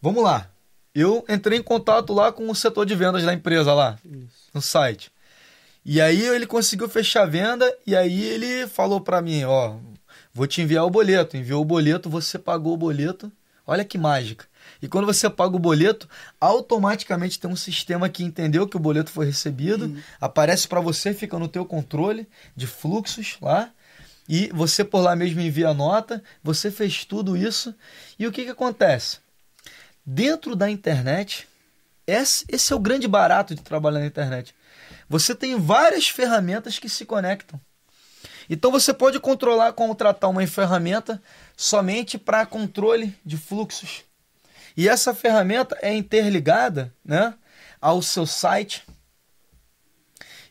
vamos 0.00 0.24
lá. 0.24 0.48
Eu 0.94 1.24
entrei 1.28 1.58
em 1.58 1.62
contato 1.62 2.12
lá 2.12 2.32
com 2.32 2.50
o 2.50 2.54
setor 2.54 2.84
de 2.84 2.94
vendas 2.94 3.24
da 3.24 3.32
empresa 3.32 3.72
lá, 3.72 3.98
Isso. 4.04 4.50
no 4.52 4.60
site. 4.60 5.10
E 5.84 6.00
aí 6.00 6.22
ele 6.26 6.46
conseguiu 6.46 6.88
fechar 6.88 7.22
a 7.22 7.26
venda 7.26 7.70
e 7.86 7.96
aí 7.96 8.22
ele 8.22 8.66
falou 8.68 9.00
para 9.00 9.22
mim, 9.22 9.44
ó, 9.44 9.76
vou 10.32 10.46
te 10.46 10.60
enviar 10.60 10.84
o 10.84 10.90
boleto. 10.90 11.36
Enviou 11.36 11.62
o 11.62 11.64
boleto, 11.64 12.10
você 12.10 12.38
pagou 12.38 12.74
o 12.74 12.76
boleto. 12.76 13.32
Olha 13.66 13.84
que 13.84 13.98
mágica. 13.98 14.46
E 14.82 14.88
quando 14.88 15.06
você 15.06 15.30
paga 15.30 15.54
o 15.54 15.60
boleto, 15.60 16.08
automaticamente 16.40 17.38
tem 17.38 17.48
um 17.48 17.54
sistema 17.54 18.08
que 18.08 18.24
entendeu 18.24 18.66
que 18.66 18.76
o 18.76 18.80
boleto 18.80 19.12
foi 19.12 19.26
recebido, 19.26 19.96
aparece 20.20 20.66
para 20.66 20.80
você, 20.80 21.14
fica 21.14 21.38
no 21.38 21.46
teu 21.46 21.64
controle 21.64 22.26
de 22.56 22.66
fluxos 22.66 23.36
lá 23.40 23.72
E 24.28 24.48
você 24.52 24.84
por 24.84 25.00
lá 25.00 25.14
mesmo 25.14 25.40
envia 25.40 25.68
a 25.68 25.74
nota, 25.74 26.22
você 26.42 26.68
fez 26.68 27.04
tudo 27.04 27.36
isso. 27.36 27.72
E 28.18 28.26
o 28.26 28.32
que, 28.32 28.44
que 28.44 28.50
acontece? 28.50 29.18
Dentro 30.04 30.56
da 30.56 30.68
internet, 30.68 31.46
esse, 32.04 32.44
esse 32.48 32.72
é 32.72 32.76
o 32.76 32.80
grande 32.80 33.06
barato 33.06 33.54
de 33.54 33.62
trabalhar 33.62 34.00
na 34.00 34.06
internet. 34.06 34.52
Você 35.08 35.34
tem 35.34 35.58
várias 35.60 36.08
ferramentas 36.08 36.78
que 36.80 36.88
se 36.88 37.04
conectam. 37.04 37.60
Então 38.50 38.70
você 38.72 38.92
pode 38.92 39.20
controlar, 39.20 39.72
contratar 39.74 40.28
uma 40.28 40.44
ferramenta 40.46 41.22
somente 41.56 42.18
para 42.18 42.44
controle 42.44 43.14
de 43.24 43.36
fluxos. 43.36 44.04
E 44.76 44.88
essa 44.88 45.14
ferramenta 45.14 45.76
é 45.80 45.94
interligada 45.94 46.92
né, 47.04 47.34
ao 47.80 48.00
seu 48.02 48.26
site. 48.26 48.84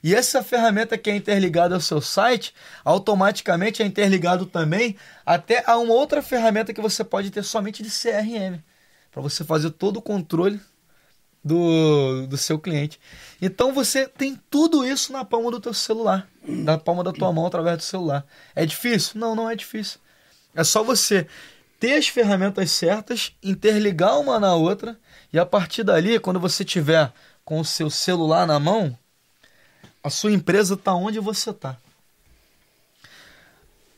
E 0.03 0.15
essa 0.15 0.43
ferramenta 0.43 0.97
que 0.97 1.09
é 1.09 1.15
interligada 1.15 1.75
ao 1.75 1.81
seu 1.81 2.01
site, 2.01 2.53
automaticamente 2.83 3.83
é 3.83 3.85
interligado 3.85 4.45
também 4.45 4.95
até 5.25 5.63
a 5.65 5.77
uma 5.77 5.93
outra 5.93 6.21
ferramenta 6.21 6.73
que 6.73 6.81
você 6.81 7.03
pode 7.03 7.29
ter 7.29 7.43
somente 7.43 7.83
de 7.83 7.89
CRM, 7.89 8.59
para 9.11 9.21
você 9.21 9.43
fazer 9.43 9.69
todo 9.71 9.97
o 9.97 10.01
controle 10.01 10.59
do, 11.43 12.25
do 12.27 12.37
seu 12.37 12.57
cliente. 12.57 12.99
Então 13.39 13.73
você 13.73 14.07
tem 14.07 14.39
tudo 14.49 14.85
isso 14.85 15.11
na 15.11 15.23
palma 15.23 15.51
do 15.51 15.59
teu 15.59 15.73
celular, 15.73 16.27
na 16.43 16.77
palma 16.77 17.03
da 17.03 17.11
tua 17.11 17.31
mão 17.31 17.45
através 17.45 17.77
do 17.77 17.83
celular. 17.83 18.25
É 18.55 18.65
difícil? 18.65 19.19
Não, 19.19 19.35
não 19.35 19.49
é 19.49 19.55
difícil. 19.55 19.99
É 20.55 20.63
só 20.63 20.83
você 20.83 21.27
ter 21.81 21.97
as 21.97 22.07
ferramentas 22.07 22.69
certas, 22.69 23.33
interligar 23.41 24.19
uma 24.19 24.39
na 24.39 24.53
outra 24.53 24.99
e 25.33 25.39
a 25.39 25.45
partir 25.47 25.83
dali, 25.83 26.19
quando 26.19 26.39
você 26.39 26.63
tiver 26.63 27.11
com 27.43 27.59
o 27.59 27.65
seu 27.65 27.89
celular 27.89 28.45
na 28.45 28.59
mão, 28.59 28.95
a 30.03 30.09
sua 30.11 30.31
empresa 30.31 30.75
está 30.75 30.93
onde 30.93 31.19
você 31.19 31.49
está. 31.49 31.75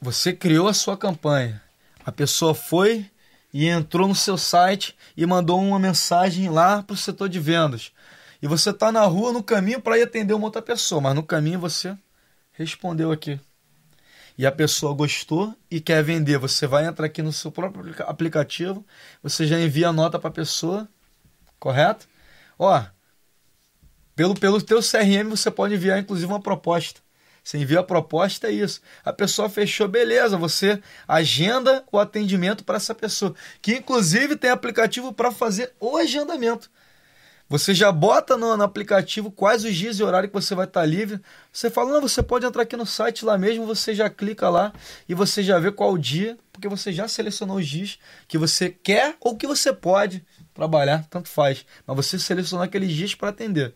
Você 0.01 0.31
criou 0.31 0.69
a 0.69 0.73
sua 0.73 0.95
campanha. 0.95 1.61
A 2.05 2.11
pessoa 2.11 2.55
foi 2.55 3.05
e 3.53 3.67
entrou 3.67 4.07
no 4.07 4.15
seu 4.15 4.37
site 4.37 4.95
e 5.17 5.25
mandou 5.25 5.61
uma 5.61 5.77
mensagem 5.77 6.49
lá 6.49 6.81
para 6.81 6.93
o 6.93 6.97
setor 6.97 7.27
de 7.27 7.39
vendas. 7.41 7.91
E 8.41 8.47
você 8.47 8.69
está 8.69 8.93
na 8.93 9.03
rua, 9.03 9.33
no 9.33 9.43
caminho 9.43 9.81
para 9.81 9.97
ir 9.97 10.03
atender 10.03 10.33
uma 10.33 10.45
outra 10.45 10.61
pessoa, 10.61 11.01
mas 11.01 11.15
no 11.15 11.23
caminho 11.23 11.59
você 11.59 11.97
respondeu 12.53 13.11
aqui. 13.11 13.37
E 14.37 14.45
a 14.45 14.51
pessoa 14.51 14.93
gostou 14.93 15.55
e 15.69 15.79
quer 15.79 16.03
vender. 16.03 16.37
Você 16.37 16.65
vai 16.65 16.85
entrar 16.85 17.05
aqui 17.05 17.21
no 17.21 17.31
seu 17.31 17.51
próprio 17.51 17.93
aplicativo, 18.07 18.85
você 19.21 19.45
já 19.45 19.59
envia 19.59 19.89
a 19.89 19.93
nota 19.93 20.17
para 20.17 20.29
a 20.29 20.33
pessoa, 20.33 20.87
correto? 21.59 22.07
Ó, 22.57 22.83
pelo, 24.15 24.35
pelo 24.35 24.61
teu 24.61 24.79
CRM 24.79 25.29
você 25.29 25.49
pode 25.49 25.73
enviar 25.73 25.99
inclusive 25.99 26.31
uma 26.31 26.41
proposta. 26.41 27.01
Você 27.43 27.57
envia 27.57 27.81
a 27.81 27.83
proposta, 27.83 28.47
é 28.47 28.51
isso. 28.51 28.81
A 29.03 29.11
pessoa 29.11 29.49
fechou, 29.49 29.87
beleza. 29.87 30.37
Você 30.37 30.81
agenda 31.05 31.83
o 31.91 31.99
atendimento 31.99 32.63
para 32.63 32.77
essa 32.77 32.95
pessoa. 32.95 33.35
Que 33.61 33.75
inclusive 33.75 34.37
tem 34.37 34.49
aplicativo 34.49 35.11
para 35.11 35.29
fazer 35.29 35.73
o 35.79 35.97
agendamento. 35.97 36.71
Você 37.49 37.73
já 37.73 37.91
bota 37.91 38.35
no, 38.37 38.55
no, 38.57 38.63
aplicativo 38.63 39.29
quais 39.29 39.63
os 39.63 39.75
dias 39.75 39.99
e 39.99 40.03
horário 40.03 40.27
que 40.27 40.33
você 40.33 40.55
vai 40.55 40.65
estar 40.65 40.85
livre. 40.85 41.21
Você 41.51 41.69
fala, 41.69 41.91
não, 41.91 42.01
você 42.01 42.23
pode 42.23 42.45
entrar 42.45 42.63
aqui 42.63 42.75
no 42.75 42.85
site 42.85 43.25
lá 43.25 43.37
mesmo, 43.37 43.65
você 43.65 43.93
já 43.93 44.09
clica 44.09 44.49
lá 44.49 44.73
e 45.07 45.13
você 45.13 45.43
já 45.43 45.59
vê 45.59 45.71
qual 45.71 45.97
dia, 45.97 46.37
porque 46.51 46.67
você 46.67 46.91
já 46.91 47.07
selecionou 47.07 47.57
os 47.57 47.67
dias 47.67 47.99
que 48.27 48.37
você 48.37 48.69
quer 48.69 49.15
ou 49.19 49.35
que 49.35 49.45
você 49.45 49.71
pode 49.71 50.25
trabalhar, 50.53 51.05
tanto 51.09 51.29
faz. 51.29 51.65
Mas 51.85 51.95
você 51.95 52.17
selecionou 52.17 52.63
aqueles 52.63 52.91
dias 52.91 53.13
para 53.13 53.29
atender. 53.29 53.73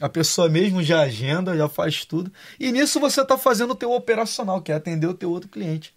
A 0.00 0.08
pessoa 0.08 0.48
mesmo 0.48 0.82
já 0.82 1.00
agenda, 1.00 1.56
já 1.56 1.68
faz 1.68 2.04
tudo. 2.04 2.32
E 2.58 2.72
nisso 2.72 2.98
você 2.98 3.22
está 3.22 3.38
fazendo 3.38 3.70
o 3.70 3.76
teu 3.76 3.92
operacional, 3.92 4.60
que 4.60 4.72
é 4.72 4.74
atender 4.74 5.06
o 5.06 5.14
teu 5.14 5.30
outro 5.30 5.48
cliente. 5.48 5.94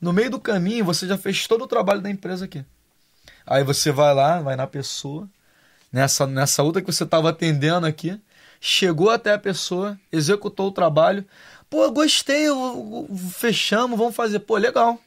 No 0.00 0.12
meio 0.12 0.30
do 0.30 0.38
caminho, 0.38 0.84
você 0.84 1.06
já 1.06 1.16
fez 1.16 1.46
todo 1.46 1.64
o 1.64 1.66
trabalho 1.66 2.00
da 2.00 2.10
empresa 2.10 2.44
aqui. 2.44 2.64
Aí 3.46 3.64
você 3.64 3.90
vai 3.90 4.14
lá, 4.14 4.40
vai 4.40 4.56
na 4.56 4.66
pessoa, 4.66 5.28
nessa, 5.92 6.26
nessa 6.26 6.62
outra 6.62 6.82
que 6.82 6.92
você 6.92 7.04
estava 7.04 7.30
atendendo 7.30 7.86
aqui, 7.86 8.20
chegou 8.60 9.10
até 9.10 9.32
a 9.32 9.38
pessoa, 9.38 9.98
executou 10.12 10.68
o 10.68 10.72
trabalho. 10.72 11.24
Pô, 11.68 11.90
gostei, 11.90 12.46
fechamos, 13.36 13.98
vamos 13.98 14.14
fazer. 14.14 14.40
Pô, 14.40 14.56
legal. 14.56 14.98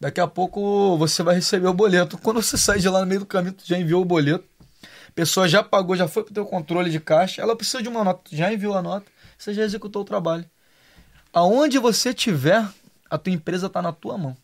Daqui 0.00 0.20
a 0.20 0.26
pouco 0.26 0.96
você 0.98 1.22
vai 1.22 1.34
receber 1.34 1.68
o 1.68 1.74
boleto. 1.74 2.18
Quando 2.18 2.42
você 2.42 2.56
sai 2.56 2.78
de 2.78 2.88
lá 2.88 3.00
no 3.00 3.06
meio 3.06 3.20
do 3.20 3.26
caminho, 3.26 3.54
tu 3.54 3.66
já 3.66 3.78
enviou 3.78 4.02
o 4.02 4.04
boleto 4.04 4.44
pessoa 5.16 5.48
já 5.48 5.62
pagou, 5.62 5.96
já 5.96 6.06
foi 6.06 6.22
para 6.22 6.30
o 6.30 6.34
teu 6.34 6.44
controle 6.44 6.90
de 6.90 7.00
caixa, 7.00 7.40
ela 7.40 7.56
precisa 7.56 7.82
de 7.82 7.88
uma 7.88 8.04
nota, 8.04 8.36
já 8.36 8.52
enviou 8.52 8.76
a 8.76 8.82
nota, 8.82 9.10
você 9.36 9.54
já 9.54 9.62
executou 9.62 10.02
o 10.02 10.04
trabalho. 10.04 10.44
Aonde 11.32 11.78
você 11.78 12.12
tiver, 12.12 12.68
a 13.08 13.16
tua 13.16 13.32
empresa 13.32 13.66
está 13.66 13.80
na 13.80 13.92
tua 13.92 14.18
mão. 14.18 14.36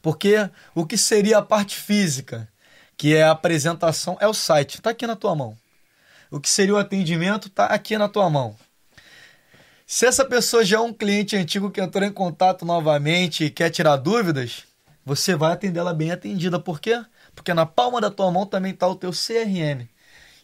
Porque 0.00 0.48
o 0.74 0.86
que 0.86 0.96
seria 0.96 1.38
a 1.38 1.42
parte 1.42 1.76
física, 1.76 2.48
que 2.96 3.14
é 3.14 3.24
a 3.24 3.30
apresentação, 3.32 4.16
é 4.20 4.26
o 4.26 4.34
site, 4.34 4.76
está 4.76 4.90
aqui 4.90 5.06
na 5.06 5.16
tua 5.16 5.34
mão. 5.34 5.56
O 6.30 6.40
que 6.40 6.48
seria 6.48 6.74
o 6.74 6.78
atendimento, 6.78 7.48
está 7.48 7.66
aqui 7.66 7.96
na 7.96 8.08
tua 8.08 8.28
mão. 8.28 8.56
Se 9.86 10.06
essa 10.06 10.24
pessoa 10.24 10.64
já 10.64 10.78
é 10.78 10.80
um 10.80 10.92
cliente 10.92 11.36
antigo 11.36 11.70
que 11.70 11.80
entrou 11.80 12.04
em 12.04 12.12
contato 12.12 12.64
novamente 12.64 13.44
e 13.44 13.50
quer 13.50 13.70
tirar 13.70 13.96
dúvidas, 13.96 14.64
você 15.04 15.36
vai 15.36 15.52
atender 15.52 15.80
ela 15.80 15.92
bem 15.92 16.10
atendida. 16.10 16.58
Por 16.58 16.80
quê? 16.80 17.04
Porque 17.34 17.52
na 17.52 17.66
palma 17.66 18.00
da 18.00 18.10
tua 18.10 18.30
mão 18.30 18.46
também 18.46 18.72
está 18.72 18.88
o 18.88 18.96
teu 18.96 19.10
CRM. 19.10 19.86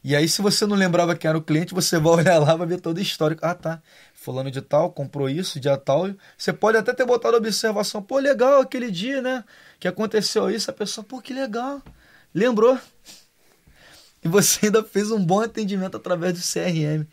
E 0.02 0.16
aí, 0.16 0.28
se 0.28 0.40
você 0.40 0.66
não 0.66 0.76
lembrava 0.76 1.14
quem 1.14 1.28
era 1.28 1.37
o 1.37 1.42
cliente, 1.42 1.75
você 1.75 1.99
vai 1.99 2.12
olhar 2.14 2.38
lá, 2.38 2.54
vai 2.57 2.66
ver 2.66 2.80
todo 2.80 2.99
o 2.99 3.00
histórico. 3.00 3.45
Ah, 3.45 3.54
tá. 3.54 3.83
Fulano 4.14 4.50
de 4.50 4.62
tal, 4.62 4.90
comprou 4.90 5.28
isso, 5.28 5.61
dia 5.61 5.76
tal. 5.76 6.09
Você 6.37 6.52
pode 6.52 6.78
até 6.78 6.92
ter 6.95 7.04
botado 7.04 7.37
observação. 7.37 8.02
Pô, 8.02 8.19
legal 8.19 8.61
aquele 8.61 8.90
dia, 8.90 9.21
né? 9.21 9.45
Que 9.78 9.88
aconteceu 9.88 10.50
isso. 10.50 10.71
A 10.71 10.75
pessoa, 10.75 11.04
pô, 11.04 11.21
que 11.21 11.33
legal. 11.35 11.83
Lembrou. 12.35 12.79
E 14.23 14.29
você 14.29 14.67
ainda 14.67 14.83
fez 14.83 15.11
um 15.11 15.25
bom 15.25 15.41
atendimento 15.41 15.97
através 15.97 16.35
do 16.35 16.41
CRM. 16.41 17.07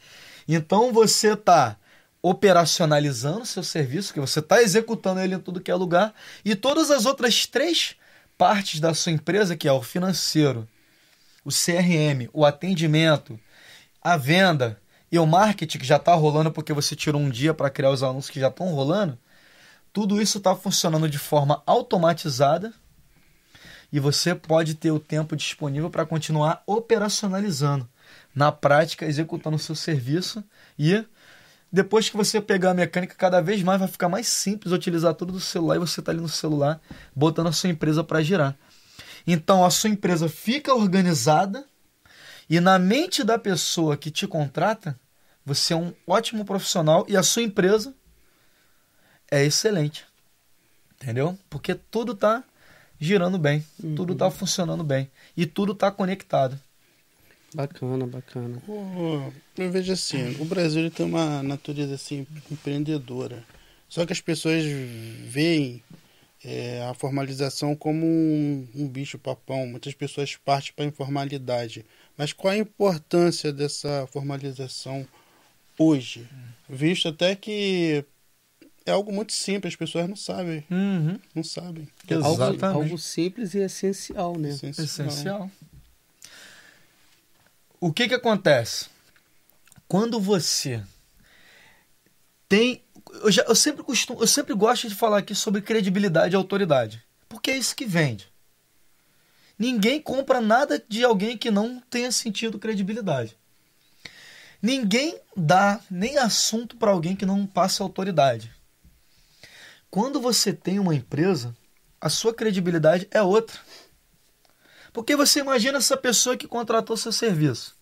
Então, 0.47 0.93
você 0.93 1.33
está 1.33 1.77
operacionalizando 2.21 3.45
seu 3.45 3.63
serviço, 3.63 4.13
que 4.13 4.19
você 4.19 4.39
está 4.39 4.61
executando 4.61 5.19
ele 5.19 5.35
em 5.35 5.39
tudo 5.39 5.61
que 5.61 5.71
é 5.71 5.75
lugar. 5.75 6.13
E 6.43 6.55
todas 6.55 6.91
as 6.91 7.05
outras 7.05 7.45
três 7.45 7.95
partes 8.37 8.79
da 8.79 8.93
sua 8.93 9.11
empresa, 9.11 9.55
que 9.55 9.67
é 9.67 9.71
o 9.71 9.81
financeiro, 9.81 10.67
o 11.43 11.49
CRM, 11.49 12.29
o 12.33 12.45
atendimento, 12.45 13.39
a 14.01 14.17
venda 14.17 14.79
e 15.11 15.17
o 15.17 15.25
marketing, 15.25 15.77
que 15.79 15.85
já 15.85 15.95
está 15.95 16.13
rolando 16.13 16.51
porque 16.51 16.73
você 16.73 16.95
tirou 16.95 17.21
um 17.21 17.29
dia 17.29 17.53
para 17.53 17.69
criar 17.69 17.91
os 17.91 18.03
anúncios 18.03 18.29
que 18.29 18.39
já 18.39 18.49
estão 18.49 18.67
rolando, 18.73 19.17
tudo 19.93 20.21
isso 20.21 20.37
está 20.37 20.55
funcionando 20.55 21.09
de 21.09 21.17
forma 21.17 21.63
automatizada 21.65 22.73
e 23.91 23.99
você 23.99 24.35
pode 24.35 24.75
ter 24.75 24.91
o 24.91 24.99
tempo 24.99 25.35
disponível 25.35 25.89
para 25.89 26.05
continuar 26.05 26.63
operacionalizando, 26.65 27.87
na 28.35 28.51
prática, 28.51 29.05
executando 29.05 29.55
o 29.55 29.59
seu 29.59 29.75
serviço 29.75 30.43
e 30.77 31.03
depois 31.71 32.09
que 32.09 32.15
você 32.15 32.39
pegar 32.39 32.71
a 32.71 32.73
mecânica, 32.73 33.15
cada 33.15 33.41
vez 33.41 33.61
mais 33.61 33.79
vai 33.79 33.87
ficar 33.87 34.07
mais 34.07 34.27
simples 34.27 34.71
utilizar 34.71 35.13
tudo 35.13 35.33
do 35.33 35.39
celular 35.39 35.75
e 35.75 35.79
você 35.79 35.99
está 35.99 36.11
ali 36.11 36.21
no 36.21 36.29
celular 36.29 36.79
botando 37.15 37.47
a 37.47 37.51
sua 37.51 37.69
empresa 37.69 38.03
para 38.03 38.21
girar. 38.21 38.55
Então 39.25 39.65
a 39.65 39.69
sua 39.69 39.89
empresa 39.89 40.29
fica 40.29 40.73
organizada 40.73 41.65
e 42.49 42.59
na 42.61 42.79
mente 42.79 43.23
da 43.23 43.37
pessoa 43.37 43.97
que 43.97 44.09
te 44.09 44.25
contrata, 44.25 44.97
você 45.45 45.73
é 45.73 45.77
um 45.77 45.93
ótimo 46.05 46.45
profissional 46.45 47.05
e 47.09 47.17
a 47.17 47.23
sua 47.23 47.41
empresa 47.41 47.93
é 49.29 49.43
excelente. 49.43 50.05
Entendeu? 50.95 51.37
Porque 51.49 51.75
tudo 51.75 52.13
está 52.13 52.43
girando 52.99 53.37
bem, 53.37 53.63
uhum. 53.83 53.95
tudo 53.95 54.13
está 54.13 54.29
funcionando 54.29 54.83
bem 54.83 55.09
e 55.35 55.45
tudo 55.45 55.73
está 55.73 55.91
conectado. 55.91 56.59
Bacana, 57.53 58.05
bacana. 58.05 58.61
Oh, 58.67 59.31
eu 59.57 59.71
vejo 59.71 59.93
assim, 59.93 60.35
o 60.39 60.45
Brasil 60.45 60.91
tem 60.91 61.05
uma 61.05 61.41
natureza 61.41 61.95
assim 61.95 62.27
empreendedora. 62.51 63.43
Só 63.87 64.05
que 64.05 64.11
as 64.11 64.19
pessoas 64.19 64.63
veem 65.25 65.81
é, 66.43 66.85
a 66.89 66.93
formalização 66.93 67.75
como 67.75 68.05
um, 68.05 68.67
um 68.75 68.87
bicho 68.87 69.17
papão. 69.17 69.65
Muitas 69.65 69.93
pessoas 69.93 70.35
partem 70.35 70.73
para 70.75 70.85
a 70.85 70.87
informalidade. 70.87 71.85
Mas 72.17 72.33
qual 72.33 72.53
a 72.53 72.57
importância 72.57 73.51
dessa 73.53 74.07
formalização 74.11 75.07
hoje? 75.77 76.27
Visto 76.69 77.07
até 77.07 77.35
que 77.35 78.03
é 78.89 78.93
algo 78.93 79.11
muito 79.11 79.33
simples, 79.33 79.73
as 79.73 79.77
pessoas 79.77 80.07
não 80.07 80.15
sabem. 80.15 80.63
Uhum. 80.69 81.19
Não 81.35 81.43
sabem. 81.43 81.87
Exatamente. 82.09 82.63
Algo, 82.63 82.79
algo 82.79 82.97
simples 82.97 83.53
e 83.53 83.59
essencial, 83.59 84.37
né? 84.37 84.49
Essencial. 84.49 84.85
essencial. 84.85 85.51
O 87.79 87.91
que 87.91 88.07
que 88.07 88.13
acontece? 88.13 88.87
Quando 89.87 90.19
você 90.19 90.83
tem. 92.49 92.81
Eu, 93.23 93.31
já, 93.31 93.43
eu, 93.43 93.55
sempre 93.55 93.83
costumo, 93.83 94.21
eu 94.21 94.27
sempre 94.27 94.53
gosto 94.53 94.89
de 94.89 94.95
falar 94.95 95.19
aqui 95.19 95.35
sobre 95.35 95.61
credibilidade 95.61 96.33
e 96.33 96.37
autoridade. 96.37 97.03
Porque 97.29 97.51
é 97.51 97.57
isso 97.57 97.75
que 97.75 97.85
vende. 97.85 98.27
Ninguém 99.57 100.01
compra 100.01 100.39
nada 100.39 100.83
de 100.87 101.03
alguém 101.03 101.37
que 101.37 101.49
não 101.49 101.81
tenha 101.89 102.11
sentido 102.11 102.59
credibilidade. 102.59 103.35
Ninguém 104.61 105.19
dá 105.35 105.79
nem 105.89 106.17
assunto 106.17 106.75
para 106.77 106.91
alguém 106.91 107.15
que 107.15 107.25
não 107.25 107.45
passe 107.45 107.81
autoridade. 107.81 108.56
Quando 109.97 110.21
você 110.21 110.53
tem 110.53 110.77
uma 110.77 110.93
empresa, 110.93 111.57
a 111.99 112.07
sua 112.07 112.31
credibilidade 112.31 113.07
é 113.09 113.19
outra. 113.19 113.59
Porque 114.93 115.15
você 115.15 115.39
imagina 115.39 115.79
essa 115.79 115.97
pessoa 115.97 116.37
que 116.37 116.47
contratou 116.47 116.95
seu 116.95 117.11
serviço. 117.11 117.75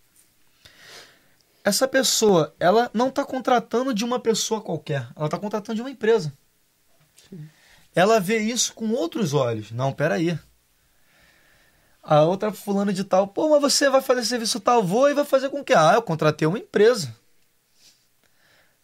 Essa 1.62 1.89
pessoa, 1.89 2.55
ela 2.57 2.89
não 2.93 3.10
está 3.10 3.25
contratando 3.25 3.93
de 3.93 4.05
uma 4.05 4.17
pessoa 4.17 4.62
qualquer, 4.62 5.10
ela 5.13 5.25
está 5.25 5.38
contratando 5.38 5.75
de 5.75 5.81
uma 5.81 5.91
empresa. 5.91 6.31
Sim. 7.29 7.50
Ela 7.93 8.17
vê 8.17 8.38
isso 8.38 8.74
com 8.74 8.91
outros 8.91 9.34
olhos. 9.34 9.72
Não, 9.72 9.91
peraí. 9.91 10.39
A 12.01 12.22
outra 12.22 12.53
fulano 12.53 12.93
de 12.93 13.03
tal, 13.03 13.27
pô, 13.27 13.50
mas 13.50 13.62
você 13.62 13.89
vai 13.89 14.01
fazer 14.01 14.24
serviço 14.24 14.62
tal, 14.62 14.81
vou 14.81 15.10
e 15.10 15.13
vai 15.13 15.25
fazer 15.25 15.50
com 15.50 15.62
que? 15.65 15.74
Ah, 15.74 15.95
eu 15.95 16.01
contratei 16.01 16.48
uma 16.48 16.60
empresa. 16.60 17.13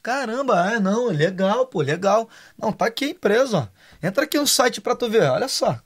Caramba, 0.02 0.60
ah, 0.60 0.80
não, 0.80 1.08
legal, 1.08 1.68
pô, 1.68 1.82
legal. 1.82 2.28
Não, 2.58 2.72
tá 2.72 2.88
aqui 2.88 3.06
a 3.06 3.10
empresa, 3.10 3.58
ó. 3.58 3.68
Entra 4.06 4.24
aqui 4.24 4.38
no 4.38 4.48
site 4.48 4.82
pra 4.82 4.96
tu 4.96 5.10
ver, 5.10 5.24
olha 5.24 5.48
só. 5.48 5.80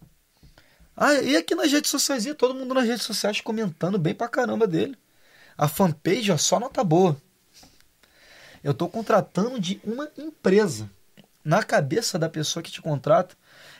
Ah, 0.96 1.14
e 1.16 1.36
aqui 1.36 1.54
nas 1.54 1.72
redes 1.72 1.92
sociais, 1.92 2.26
todo 2.38 2.56
mundo 2.56 2.74
nas 2.74 2.86
redes 2.86 3.04
sociais 3.04 3.42
comentando 3.42 4.00
bem 4.00 4.16
pra 4.16 4.30
caramba 4.30 4.66
dele. 4.66 4.98
A 5.58 5.68
fanpage, 5.68 6.32
ó, 6.32 6.38
só 6.38 6.60
nota 6.60 6.84
boa. 6.84 7.18
Eu 8.64 8.74
tô 8.74 8.88
contratando 8.88 9.60
de 9.60 9.80
uma 9.84 10.10
empresa. 10.18 10.90
Na 11.44 11.62
cabeça 11.62 12.18
da 12.18 12.30
pessoa 12.30 12.64
que 12.64 12.72
te 12.72 12.82
contrata, 12.82 13.36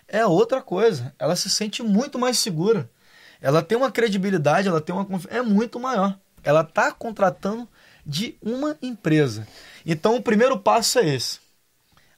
é 0.08 0.26
outra 0.26 0.62
coisa. 0.62 1.16
Ela 1.18 1.36
se 1.36 1.50
sente 1.50 1.82
muito 1.82 2.20
mais 2.20 2.38
segura. 2.38 2.90
Ela 3.42 3.64
tem 3.64 3.78
uma 3.78 3.92
credibilidade, 3.92 4.68
ela 4.68 4.82
tem 4.82 4.94
uma 4.94 5.06
confiança, 5.06 5.38
é 5.38 5.42
muito 5.42 5.80
maior. 5.80 6.18
Ela 6.44 6.64
tá 6.64 6.92
contratando 6.92 7.68
de 8.06 8.38
uma 8.42 8.78
empresa. 8.82 9.48
Então, 9.86 10.16
o 10.16 10.22
primeiro 10.22 10.60
passo 10.60 11.00
é 11.00 11.16
esse: 11.16 11.40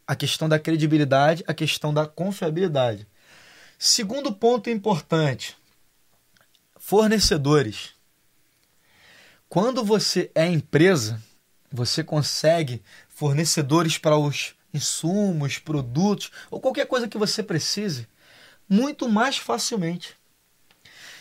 a 0.06 0.16
questão 0.16 0.50
da 0.50 0.60
credibilidade, 0.60 1.44
a 1.48 1.54
questão 1.54 1.94
da 1.94 2.06
confiabilidade. 2.06 3.08
Segundo 3.80 4.34
ponto 4.34 4.70
importante: 4.70 5.58
fornecedores. 6.76 7.96
Quando 9.50 9.84
você 9.84 10.30
é 10.36 10.46
empresa, 10.46 11.22
você 11.72 12.04
consegue 12.04 12.82
fornecedores 13.08 13.98
para 13.98 14.18
os 14.18 14.56
insumos, 14.74 15.58
produtos 15.58 16.32
ou 16.52 16.60
qualquer 16.60 16.86
coisa 16.86 17.08
que 17.08 17.18
você 17.18 17.42
precise 17.42 18.08
muito 18.68 19.08
mais 19.08 19.38
facilmente. 19.38 20.18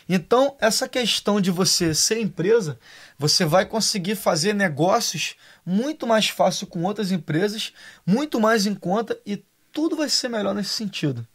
Então, 0.08 0.56
essa 0.60 0.88
questão 0.88 1.40
de 1.40 1.50
você 1.50 1.94
ser 1.94 2.20
empresa, 2.20 2.78
você 3.18 3.44
vai 3.44 3.66
conseguir 3.66 4.14
fazer 4.14 4.54
negócios 4.54 5.34
muito 5.64 6.06
mais 6.06 6.28
fácil 6.28 6.66
com 6.66 6.82
outras 6.84 7.10
empresas, 7.10 7.72
muito 8.06 8.40
mais 8.40 8.66
em 8.66 8.74
conta 8.74 9.18
e 9.26 9.42
tudo 9.72 9.96
vai 9.96 10.08
ser 10.08 10.28
melhor 10.28 10.54
nesse 10.54 10.70
sentido. 10.70 11.26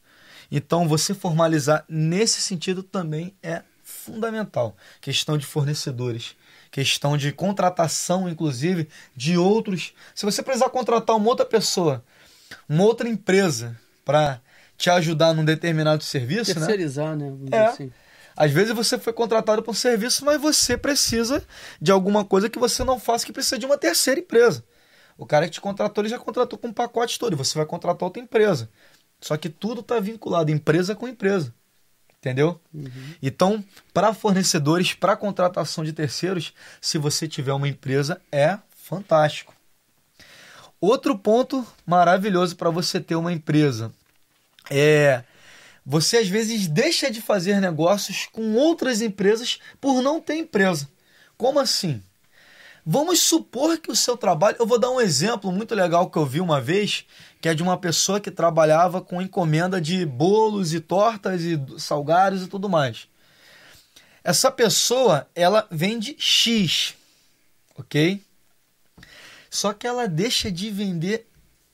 Então, 0.50 0.88
você 0.88 1.14
formalizar 1.14 1.86
nesse 1.88 2.42
sentido 2.42 2.82
também 2.82 3.36
é 3.44 3.62
fundamental. 3.84 4.76
Questão 5.00 5.38
de 5.38 5.46
fornecedores, 5.46 6.36
questão 6.70 7.18
de 7.18 7.32
contratação, 7.32 8.30
inclusive, 8.30 8.88
de 9.16 9.38
outros. 9.38 9.94
Se 10.16 10.26
você 10.26 10.42
precisar 10.42 10.70
contratar 10.70 11.16
uma 11.16 11.28
outra 11.28 11.46
pessoa, 11.46 12.04
uma 12.68 12.84
outra 12.84 13.08
empresa 13.08 13.78
para 14.04 14.42
te 14.78 14.90
ajudar 14.90 15.34
num 15.34 15.46
determinado 15.46 16.04
serviço, 16.04 16.52
né? 16.60 16.66
terceirizar, 16.66 17.16
né? 17.16 17.30
né? 17.30 17.50
É. 17.52 17.66
Assim. 17.66 17.92
Às 18.42 18.50
vezes 18.50 18.74
você 18.74 18.98
foi 18.98 19.14
contratado 19.14 19.62
por 19.62 19.70
um 19.70 19.76
serviço, 19.76 20.26
mas 20.26 20.42
você 20.42 20.76
precisa 20.76 21.46
de 21.80 21.92
alguma 21.92 22.26
coisa 22.26 22.50
que 22.50 22.58
você 22.58 22.84
não 22.84 23.00
faça, 23.00 23.24
que 23.24 23.32
precisa 23.32 23.60
de 23.60 23.68
uma 23.68 23.78
terceira 23.78 24.20
empresa. 24.20 24.66
O 25.16 25.28
cara 25.28 25.46
que 25.46 25.52
te 25.52 25.62
contratou, 25.62 26.02
ele 26.04 26.10
já 26.10 26.18
contratou 26.18 26.58
com 26.58 26.70
um 26.70 26.74
pacote 26.74 27.20
todo, 27.20 27.34
e 27.34 27.36
você 27.36 27.56
vai 27.56 27.68
contratar 27.68 28.02
outra 28.02 28.20
empresa. 28.20 28.68
Só 29.22 29.38
que 29.38 29.48
tudo 29.48 29.82
está 29.82 30.00
vinculado, 30.00 30.50
empresa 30.50 30.96
com 30.96 31.08
empresa. 31.08 31.54
Entendeu? 32.18 32.60
Uhum. 32.74 33.14
Então, 33.22 33.64
para 33.94 34.12
fornecedores, 34.12 34.96
para 34.96 35.16
contratação 35.16 35.84
de 35.84 35.94
terceiros, 35.94 36.52
se 36.82 36.98
você 36.98 37.28
tiver 37.28 37.54
uma 37.54 37.68
empresa, 37.68 38.20
é 38.32 38.58
fantástico. 38.76 39.54
Outro 40.80 41.16
ponto 41.16 41.64
maravilhoso 41.86 42.56
para 42.56 42.72
você 42.72 43.00
ter 43.00 43.14
uma 43.14 43.32
empresa 43.32 43.92
é 44.68 45.24
você 45.86 46.18
às 46.18 46.28
vezes 46.28 46.68
deixa 46.68 47.10
de 47.10 47.22
fazer 47.22 47.60
negócios 47.60 48.28
com 48.32 48.54
outras 48.54 49.02
empresas 49.02 49.60
por 49.80 50.02
não 50.02 50.22
ter 50.22 50.36
empresa. 50.36 50.88
Como 51.38 51.60
assim? 51.60 52.02
Vamos 52.86 53.20
supor 53.20 53.78
que 53.78 53.92
o 53.92 53.96
seu 53.96 54.18
trabalho. 54.18 54.58
Eu 54.60 54.66
vou 54.66 54.80
dar 54.80 54.90
um 54.90 55.00
exemplo 55.00 55.52
muito 55.52 55.76
legal 55.76 56.10
que 56.10 56.18
eu 56.18 56.26
vi 56.26 56.42
uma 56.42 56.60
vez, 56.60 57.06
que 57.40 57.48
é 57.48 57.54
de 57.54 57.62
uma 57.62 57.78
pessoa 57.78 58.20
que 58.20 58.32
trabalhava 58.32 59.02
com 59.02 59.22
encomenda 59.22 59.80
de 59.80 60.06
bolos 60.06 60.74
e 60.74 60.80
tortas 60.80 61.42
e 61.42 61.60
salgados 61.78 62.44
e 62.44 62.48
tudo 62.48 62.68
mais. 62.68 63.08
Essa 64.24 64.52
pessoa, 64.52 65.28
ela 65.36 65.68
vende 65.72 66.16
X, 66.18 66.96
ok? 67.76 68.22
Só 69.50 69.74
que 69.74 69.86
ela 69.86 70.08
deixa 70.08 70.52
de 70.52 70.70
vender 70.70 71.28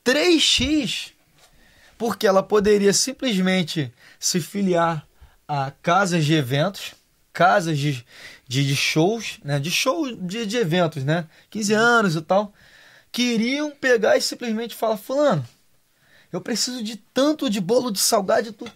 3X 0.03 1.11
porque 1.97 2.27
ela 2.27 2.43
poderia 2.43 2.93
simplesmente 2.93 3.91
se 4.19 4.39
filiar 4.39 5.05
a 5.47 5.71
casas 5.81 6.25
de 6.25 6.33
eventos, 6.33 6.93
casas 7.33 7.77
de, 7.77 8.05
de, 8.47 8.67
de 8.67 8.75
shows, 8.75 9.39
né? 9.43 9.59
de 9.59 9.71
show 9.71 10.13
de, 10.15 10.45
de 10.45 10.57
eventos, 10.57 11.03
né? 11.03 11.27
15 11.49 11.73
anos 11.73 12.15
e 12.15 12.21
tal, 12.21 12.53
que 13.11 13.21
iriam 13.21 13.71
pegar 13.71 14.17
e 14.17 14.21
simplesmente 14.21 14.75
falar, 14.75 14.97
fulano, 14.97 15.47
eu 16.31 16.41
preciso 16.41 16.83
de 16.83 16.97
tanto 16.97 17.49
de 17.49 17.61
bolo 17.61 17.91
de 17.91 17.99
salgado, 17.99 18.51
tu 18.51 18.69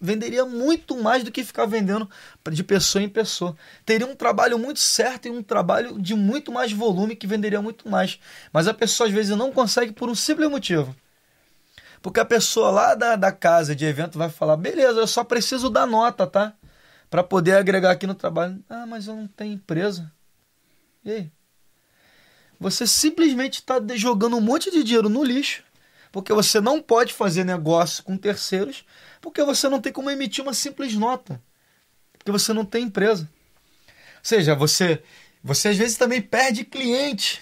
venderia 0.00 0.44
muito 0.46 0.96
mais 0.96 1.22
do 1.22 1.30
que 1.30 1.44
ficar 1.44 1.66
vendendo 1.66 2.08
de 2.50 2.64
pessoa 2.64 3.02
em 3.02 3.08
pessoa. 3.08 3.56
Teria 3.84 4.06
um 4.06 4.14
trabalho 4.14 4.58
muito 4.58 4.80
certo 4.80 5.26
e 5.26 5.30
um 5.30 5.42
trabalho 5.42 6.00
de 6.00 6.14
muito 6.14 6.50
mais 6.50 6.72
volume 6.72 7.14
que 7.14 7.26
venderia 7.26 7.60
muito 7.60 7.88
mais. 7.88 8.18
Mas 8.52 8.66
a 8.66 8.72
pessoa 8.72 9.08
às 9.08 9.12
vezes 9.14 9.36
não 9.36 9.52
consegue 9.52 9.92
por 9.92 10.08
um 10.08 10.14
simples 10.14 10.48
motivo. 10.48 10.94
Porque 12.02 12.20
a 12.20 12.24
pessoa 12.24 12.70
lá 12.70 12.94
da, 12.94 13.16
da 13.16 13.32
casa 13.32 13.74
de 13.76 13.84
evento 13.84 14.18
vai 14.18 14.30
falar: 14.30 14.56
beleza, 14.56 15.00
eu 15.00 15.06
só 15.06 15.22
preciso 15.22 15.68
da 15.68 15.86
nota, 15.86 16.26
tá? 16.26 16.54
Para 17.10 17.22
poder 17.22 17.56
agregar 17.56 17.90
aqui 17.90 18.06
no 18.06 18.14
trabalho. 18.14 18.62
Ah, 18.68 18.86
mas 18.86 19.06
eu 19.06 19.16
não 19.16 19.26
tenho 19.26 19.54
empresa. 19.54 20.10
E 21.04 21.10
aí? 21.10 21.32
Você 22.58 22.86
simplesmente 22.86 23.60
está 23.60 23.80
jogando 23.94 24.36
um 24.36 24.40
monte 24.40 24.70
de 24.70 24.84
dinheiro 24.84 25.08
no 25.08 25.24
lixo, 25.24 25.62
porque 26.12 26.32
você 26.32 26.60
não 26.60 26.80
pode 26.80 27.12
fazer 27.12 27.42
negócio 27.42 28.04
com 28.04 28.16
terceiros, 28.16 28.84
porque 29.20 29.42
você 29.42 29.68
não 29.68 29.80
tem 29.80 29.92
como 29.92 30.10
emitir 30.10 30.44
uma 30.44 30.52
simples 30.52 30.94
nota, 30.94 31.42
porque 32.12 32.30
você 32.30 32.52
não 32.52 32.64
tem 32.64 32.84
empresa. 32.84 33.28
Ou 33.86 34.22
seja, 34.22 34.54
você, 34.54 35.02
você 35.42 35.68
às 35.68 35.76
vezes 35.76 35.96
também 35.96 36.20
perde 36.20 36.64
cliente 36.64 37.40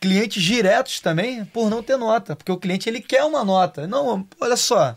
clientes 0.00 0.42
diretos 0.42 1.00
também 1.00 1.44
por 1.44 1.70
não 1.70 1.82
ter 1.82 1.96
nota, 1.96 2.36
porque 2.36 2.52
o 2.52 2.58
cliente 2.58 2.88
ele 2.88 3.00
quer 3.00 3.24
uma 3.24 3.44
nota. 3.44 3.86
Não, 3.86 4.26
olha 4.40 4.56
só, 4.56 4.96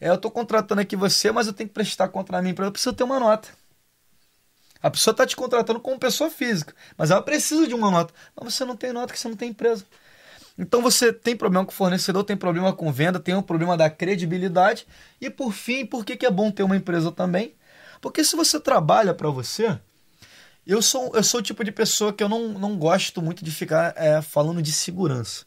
é, 0.00 0.08
eu 0.08 0.14
estou 0.14 0.30
contratando 0.30 0.80
aqui 0.80 0.96
você, 0.96 1.30
mas 1.30 1.46
eu 1.46 1.52
tenho 1.52 1.68
que 1.68 1.74
prestar 1.74 2.08
contra 2.08 2.38
a 2.38 2.42
minha 2.42 2.52
empresa, 2.52 2.68
eu 2.68 2.72
preciso 2.72 2.92
ter 2.94 3.04
uma 3.04 3.20
nota. 3.20 3.48
A 4.82 4.90
pessoa 4.90 5.12
está 5.12 5.24
te 5.24 5.36
contratando 5.36 5.78
como 5.78 5.98
pessoa 5.98 6.28
física, 6.28 6.74
mas 6.98 7.10
ela 7.10 7.22
precisa 7.22 7.68
de 7.68 7.74
uma 7.74 7.88
nota. 7.88 8.12
Mas 8.34 8.54
você 8.54 8.64
não 8.64 8.74
tem 8.74 8.92
nota, 8.92 9.12
que 9.12 9.18
você 9.18 9.28
não 9.28 9.36
tem 9.36 9.50
empresa. 9.50 9.86
Então 10.58 10.82
você 10.82 11.12
tem 11.12 11.36
problema 11.36 11.64
com 11.64 11.70
o 11.70 11.74
fornecedor, 11.74 12.24
tem 12.24 12.36
problema 12.36 12.72
com 12.72 12.92
venda, 12.92 13.20
tem 13.20 13.34
um 13.34 13.42
problema 13.42 13.76
da 13.76 13.88
credibilidade. 13.88 14.86
E 15.20 15.30
por 15.30 15.52
fim, 15.52 15.86
por 15.86 16.04
que, 16.04 16.16
que 16.16 16.26
é 16.26 16.30
bom 16.30 16.50
ter 16.50 16.64
uma 16.64 16.76
empresa 16.76 17.12
também? 17.12 17.54
Porque 18.00 18.24
se 18.24 18.34
você 18.34 18.58
trabalha 18.58 19.14
para 19.14 19.30
você, 19.30 19.78
eu 20.66 20.80
sou, 20.80 21.14
eu 21.14 21.22
sou 21.22 21.40
o 21.40 21.42
tipo 21.42 21.64
de 21.64 21.72
pessoa 21.72 22.12
que 22.12 22.22
eu 22.22 22.28
não, 22.28 22.48
não 22.50 22.76
gosto 22.76 23.20
muito 23.20 23.44
de 23.44 23.50
ficar 23.50 23.94
é, 23.96 24.22
falando 24.22 24.62
de 24.62 24.72
segurança. 24.72 25.44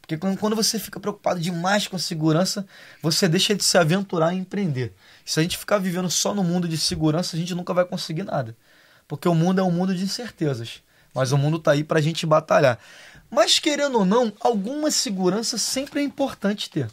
Porque 0.00 0.16
quando, 0.16 0.38
quando 0.38 0.56
você 0.56 0.78
fica 0.78 0.98
preocupado 0.98 1.38
demais 1.38 1.86
com 1.86 1.98
segurança, 1.98 2.66
você 3.02 3.28
deixa 3.28 3.54
de 3.54 3.62
se 3.62 3.76
aventurar 3.76 4.32
em 4.32 4.38
empreender. 4.38 4.94
Se 5.24 5.38
a 5.38 5.42
gente 5.42 5.58
ficar 5.58 5.78
vivendo 5.78 6.10
só 6.10 6.34
no 6.34 6.42
mundo 6.42 6.66
de 6.66 6.78
segurança, 6.78 7.36
a 7.36 7.38
gente 7.38 7.54
nunca 7.54 7.74
vai 7.74 7.84
conseguir 7.84 8.22
nada. 8.22 8.56
Porque 9.06 9.28
o 9.28 9.34
mundo 9.34 9.60
é 9.60 9.62
um 9.62 9.70
mundo 9.70 9.94
de 9.94 10.02
incertezas. 10.02 10.82
Mas 11.14 11.32
o 11.32 11.38
mundo 11.38 11.58
está 11.58 11.72
aí 11.72 11.84
para 11.84 11.98
a 11.98 12.02
gente 12.02 12.24
batalhar. 12.24 12.78
Mas 13.30 13.58
querendo 13.58 13.98
ou 13.98 14.04
não, 14.04 14.32
alguma 14.40 14.90
segurança 14.90 15.58
sempre 15.58 16.00
é 16.00 16.02
importante 16.02 16.70
ter. 16.70 16.88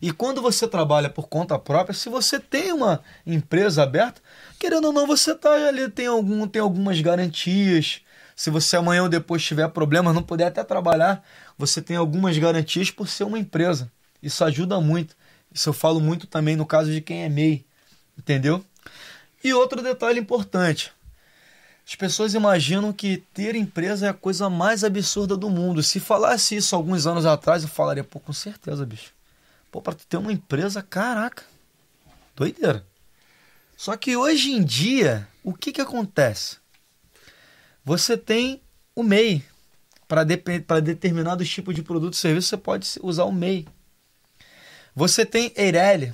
E 0.00 0.12
quando 0.12 0.42
você 0.42 0.66
trabalha 0.66 1.08
por 1.08 1.28
conta 1.28 1.58
própria, 1.58 1.94
se 1.94 2.08
você 2.08 2.38
tem 2.38 2.72
uma 2.72 3.02
empresa 3.26 3.82
aberta, 3.82 4.20
querendo 4.58 4.86
ou 4.86 4.92
não, 4.92 5.06
você 5.06 5.34
tá 5.34 5.50
ali, 5.68 5.88
tem, 5.88 6.06
algum, 6.06 6.46
tem 6.46 6.60
algumas 6.60 7.00
garantias. 7.00 8.00
Se 8.34 8.50
você 8.50 8.76
amanhã 8.76 9.02
ou 9.02 9.08
depois 9.08 9.44
tiver 9.44 9.68
problemas, 9.68 10.14
não 10.14 10.22
puder 10.22 10.46
até 10.46 10.64
trabalhar, 10.64 11.24
você 11.56 11.80
tem 11.80 11.96
algumas 11.96 12.36
garantias 12.38 12.90
por 12.90 13.08
ser 13.08 13.24
uma 13.24 13.38
empresa. 13.38 13.90
Isso 14.22 14.44
ajuda 14.44 14.80
muito. 14.80 15.16
Isso 15.52 15.68
eu 15.68 15.72
falo 15.72 16.00
muito 16.00 16.26
também 16.26 16.56
no 16.56 16.64
caso 16.64 16.90
de 16.90 17.00
quem 17.00 17.24
é 17.24 17.28
MEI, 17.28 17.64
entendeu? 18.18 18.64
E 19.44 19.52
outro 19.52 19.82
detalhe 19.82 20.18
importante. 20.18 20.92
As 21.86 21.94
pessoas 21.94 22.32
imaginam 22.32 22.92
que 22.92 23.18
ter 23.34 23.54
empresa 23.54 24.06
é 24.06 24.08
a 24.08 24.14
coisa 24.14 24.48
mais 24.48 24.84
absurda 24.84 25.36
do 25.36 25.50
mundo. 25.50 25.82
Se 25.82 25.98
falasse 26.00 26.56
isso 26.56 26.74
alguns 26.74 27.06
anos 27.06 27.26
atrás, 27.26 27.62
eu 27.62 27.68
falaria, 27.68 28.04
pô, 28.04 28.20
com 28.20 28.32
certeza, 28.32 28.86
bicho. 28.86 29.12
Pô, 29.72 29.80
pra 29.80 29.94
tu 29.94 30.06
ter 30.06 30.18
uma 30.18 30.30
empresa, 30.30 30.82
caraca, 30.82 31.44
doideira. 32.36 32.86
Só 33.74 33.96
que 33.96 34.14
hoje 34.14 34.52
em 34.52 34.62
dia, 34.62 35.26
o 35.42 35.54
que 35.54 35.72
que 35.72 35.80
acontece? 35.80 36.58
Você 37.82 38.16
tem 38.16 38.60
o 38.94 39.02
MEI. 39.02 39.42
Para 40.06 40.24
de, 40.24 40.36
determinados 40.82 41.48
tipos 41.48 41.74
de 41.74 41.82
produto 41.82 42.12
e 42.12 42.18
serviço, 42.18 42.48
você 42.48 42.56
pode 42.58 42.86
usar 43.02 43.24
o 43.24 43.32
MEI. 43.32 43.66
Você 44.94 45.24
tem 45.24 45.50
Eireli. 45.56 46.12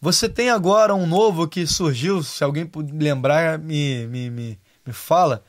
Você 0.00 0.28
tem 0.28 0.48
agora 0.48 0.94
um 0.94 1.04
novo 1.04 1.48
que 1.48 1.66
surgiu, 1.66 2.22
se 2.22 2.44
alguém 2.44 2.70
lembrar, 2.92 3.58
me, 3.58 4.06
me, 4.06 4.30
me, 4.30 4.58
me 4.86 4.92
fala. 4.92 5.42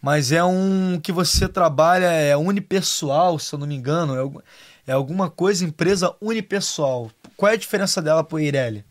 Mas 0.00 0.32
é 0.32 0.42
um 0.42 0.98
que 1.00 1.12
você 1.12 1.48
trabalha, 1.48 2.06
é 2.06 2.36
unipessoal, 2.36 3.38
se 3.38 3.54
eu 3.54 3.58
não 3.60 3.68
me 3.68 3.76
engano. 3.76 4.16
É, 4.16 4.42
é 4.86 4.92
alguma 4.92 5.30
coisa, 5.30 5.64
empresa 5.64 6.14
unipessoal. 6.20 7.10
Qual 7.36 7.50
é 7.50 7.54
a 7.54 7.58
diferença 7.58 8.02
dela 8.02 8.24
para 8.24 8.36
o 8.36 8.38
Eireli? 8.38 8.84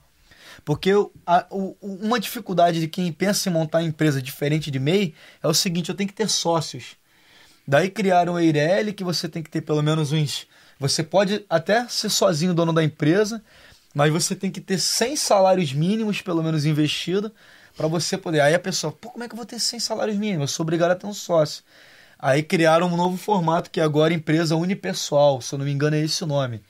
Porque 0.64 0.92
a, 1.26 1.46
o, 1.50 1.76
uma 1.82 2.20
dificuldade 2.20 2.80
de 2.80 2.88
quem 2.88 3.12
pensa 3.12 3.50
em 3.50 3.52
montar 3.52 3.82
empresa 3.82 4.22
diferente 4.22 4.70
de 4.70 4.80
MEI 4.80 5.14
é 5.42 5.48
o 5.48 5.54
seguinte: 5.54 5.90
eu 5.90 5.96
tenho 5.96 6.08
que 6.08 6.16
ter 6.16 6.30
sócios. 6.30 6.96
Daí 7.68 7.90
criaram 7.90 8.34
o 8.34 8.40
Eireli, 8.40 8.94
que 8.94 9.04
você 9.04 9.28
tem 9.28 9.42
que 9.42 9.50
ter 9.50 9.62
pelo 9.62 9.82
menos 9.82 10.12
uns. 10.12 10.48
Você 10.80 11.04
pode 11.04 11.46
até 11.50 11.88
ser 11.88 12.10
sozinho 12.10 12.54
dono 12.54 12.74
da 12.74 12.84
empresa, 12.84 13.42
mas 13.94 14.12
você 14.12 14.36
tem 14.36 14.50
que 14.50 14.60
ter 14.60 14.80
100 14.80 15.16
salários 15.16 15.74
mínimos, 15.74 16.22
pelo 16.22 16.42
menos, 16.42 16.66
investido, 16.66 17.32
para 17.78 17.88
você 17.88 18.18
poder. 18.18 18.42
Aí 18.42 18.54
a 18.56 18.60
pessoa, 18.60 18.92
pô, 18.92 19.12
como 19.12 19.24
é 19.24 19.28
que 19.28 19.34
eu 19.34 19.38
vou 19.38 19.46
ter 19.46 19.60
100 19.60 19.80
salários 19.80 20.18
mínimos? 20.18 20.50
Eu 20.50 20.56
sou 20.56 20.64
obrigado 20.64 20.92
a 20.92 20.96
ter 20.96 21.06
um 21.06 21.14
sócio. 21.14 21.64
Aí 22.22 22.44
criaram 22.44 22.88
um 22.88 22.96
novo 22.96 23.18
formato 23.18 23.72
que 23.72 23.80
é 23.80 23.84
agora 23.84 24.14
empresa 24.14 24.56
unipessoal, 24.56 25.42
se 25.42 25.56
eu 25.56 25.58
não 25.58 25.66
me 25.66 25.72
engano 25.72 25.96
é 25.96 26.02
esse 26.02 26.24
o 26.24 26.28
nome. 26.28 26.62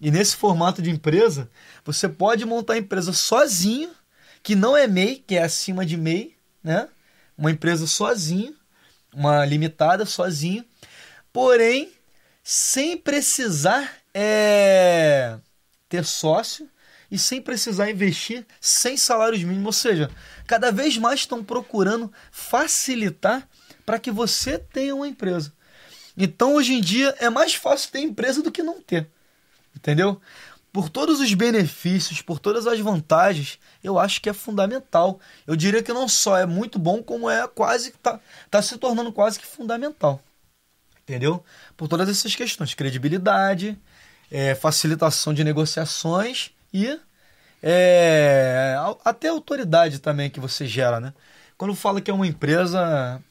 E 0.00 0.10
nesse 0.10 0.34
formato 0.34 0.80
de 0.80 0.90
empresa, 0.90 1.50
você 1.84 2.08
pode 2.08 2.46
montar 2.46 2.72
a 2.74 2.78
empresa 2.78 3.12
sozinho, 3.12 3.90
que 4.42 4.54
não 4.54 4.74
é 4.74 4.86
MEI, 4.86 5.22
que 5.26 5.36
é 5.36 5.42
acima 5.42 5.84
de 5.84 5.98
MEI, 5.98 6.34
né? 6.62 6.88
Uma 7.36 7.50
empresa 7.50 7.86
sozinho, 7.86 8.54
uma 9.12 9.44
limitada 9.44 10.06
sozinho, 10.06 10.64
porém 11.30 11.92
sem 12.42 12.96
precisar 12.96 13.98
é, 14.14 15.36
ter 15.88 16.04
sócio 16.04 16.68
e 17.10 17.18
sem 17.18 17.42
precisar 17.42 17.90
investir 17.90 18.46
sem 18.60 18.96
salários 18.96 19.42
mínimos. 19.42 19.66
Ou 19.66 19.72
seja, 19.72 20.10
cada 20.46 20.72
vez 20.72 20.96
mais 20.96 21.20
estão 21.20 21.44
procurando 21.44 22.10
facilitar 22.30 23.46
para 23.84 23.98
que 23.98 24.10
você 24.10 24.58
tenha 24.58 24.94
uma 24.94 25.08
empresa. 25.08 25.52
Então, 26.16 26.54
hoje 26.54 26.74
em 26.74 26.80
dia, 26.80 27.14
é 27.18 27.28
mais 27.28 27.54
fácil 27.54 27.90
ter 27.90 28.00
empresa 28.00 28.42
do 28.42 28.52
que 28.52 28.62
não 28.62 28.80
ter. 28.80 29.08
Entendeu? 29.74 30.20
Por 30.72 30.88
todos 30.88 31.20
os 31.20 31.32
benefícios, 31.34 32.20
por 32.20 32.38
todas 32.38 32.66
as 32.66 32.80
vantagens, 32.80 33.58
eu 33.82 33.98
acho 33.98 34.20
que 34.20 34.28
é 34.28 34.32
fundamental. 34.32 35.20
Eu 35.46 35.54
diria 35.56 35.82
que 35.82 35.92
não 35.92 36.08
só 36.08 36.36
é 36.36 36.46
muito 36.46 36.78
bom, 36.78 37.02
como 37.02 37.28
é 37.30 37.46
quase 37.46 37.92
que 37.92 37.98
tá, 37.98 38.20
tá 38.50 38.62
se 38.62 38.76
tornando 38.78 39.12
quase 39.12 39.38
que 39.38 39.46
fundamental. 39.46 40.20
Entendeu? 41.02 41.44
Por 41.76 41.86
todas 41.86 42.08
essas 42.08 42.34
questões, 42.34 42.74
credibilidade, 42.74 43.78
é, 44.30 44.54
facilitação 44.54 45.34
de 45.34 45.44
negociações 45.44 46.50
e 46.72 46.98
é, 47.62 48.76
até 49.04 49.28
autoridade 49.28 49.98
também 49.98 50.28
que 50.28 50.40
você 50.40 50.66
gera, 50.66 50.98
né? 51.00 51.14
Quando 51.56 51.74
fala 51.74 52.00
que 52.00 52.10
é 52.10 52.14
uma 52.14 52.26
empresa, 52.26 53.22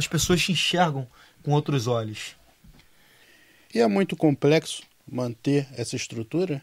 as 0.00 0.08
pessoas 0.08 0.42
te 0.42 0.52
enxergam 0.52 1.06
com 1.42 1.52
outros 1.52 1.86
olhos. 1.86 2.34
E 3.72 3.78
é 3.78 3.86
muito 3.86 4.16
complexo 4.16 4.82
manter 5.06 5.68
essa 5.76 5.94
estrutura? 5.94 6.62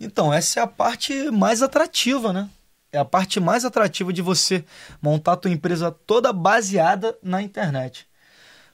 Então, 0.00 0.32
essa 0.32 0.60
é 0.60 0.62
a 0.62 0.66
parte 0.66 1.30
mais 1.30 1.62
atrativa, 1.62 2.32
né? 2.32 2.48
É 2.92 2.98
a 2.98 3.04
parte 3.04 3.40
mais 3.40 3.64
atrativa 3.64 4.12
de 4.12 4.22
você 4.22 4.64
montar 5.00 5.32
a 5.32 5.36
tua 5.36 5.50
empresa 5.50 5.90
toda 5.90 6.32
baseada 6.32 7.16
na 7.22 7.42
internet. 7.42 8.06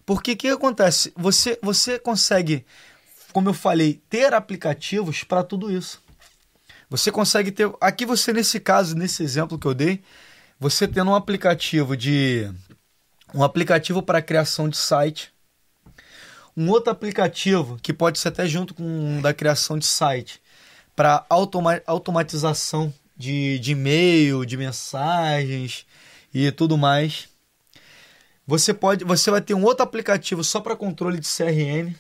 Porque 0.05 0.33
o 0.33 0.37
que 0.37 0.49
acontece? 0.49 1.13
Você, 1.17 1.59
você 1.63 1.99
consegue, 1.99 2.67
como 3.33 3.49
eu 3.49 3.55
falei, 3.55 4.01
ter 4.09 4.35
aplicativos 4.35 5.25
para 5.25 5.43
tudo 5.43 5.71
isso. 5.71 6.03
Você 6.91 7.13
consegue 7.13 7.51
ter. 7.51 7.71
Aqui 7.81 8.07
você, 8.07 8.33
nesse 8.33 8.59
caso, 8.61 8.95
nesse 8.95 9.23
exemplo 9.23 9.59
que 9.59 9.67
eu 9.67 9.75
dei, 9.75 10.03
você 10.59 10.89
tendo 10.89 11.11
um 11.11 11.15
aplicativo 11.15 11.97
de. 11.97 12.51
Um 13.35 13.43
aplicativo 13.43 14.03
para 14.03 14.23
criação 14.23 14.69
de 14.69 14.77
site 14.77 15.33
um 16.59 16.71
outro 16.71 16.91
aplicativo 16.91 17.79
que 17.81 17.93
pode 17.93 18.19
ser 18.19 18.29
até 18.29 18.45
junto 18.45 18.75
com 18.75 19.21
da 19.21 19.33
criação 19.33 19.79
de 19.79 19.87
site 19.87 20.43
para 20.97 21.25
automa 21.31 21.81
automatização 21.87 22.93
de, 23.17 23.61
de 23.61 23.73
e-mail, 23.73 24.45
de 24.45 24.57
mensagens 24.57 25.87
e 26.35 26.51
tudo 26.51 26.77
mais. 26.77 27.29
Você 28.45 28.75
pode, 28.75 29.05
você 29.05 29.31
vai 29.31 29.41
ter 29.41 29.55
um 29.55 29.63
outro 29.63 29.85
aplicativo 29.85 30.43
só 30.43 30.61
para 30.61 30.75
controle 30.75 31.21
de 31.21 31.29
CRM. 31.29 31.95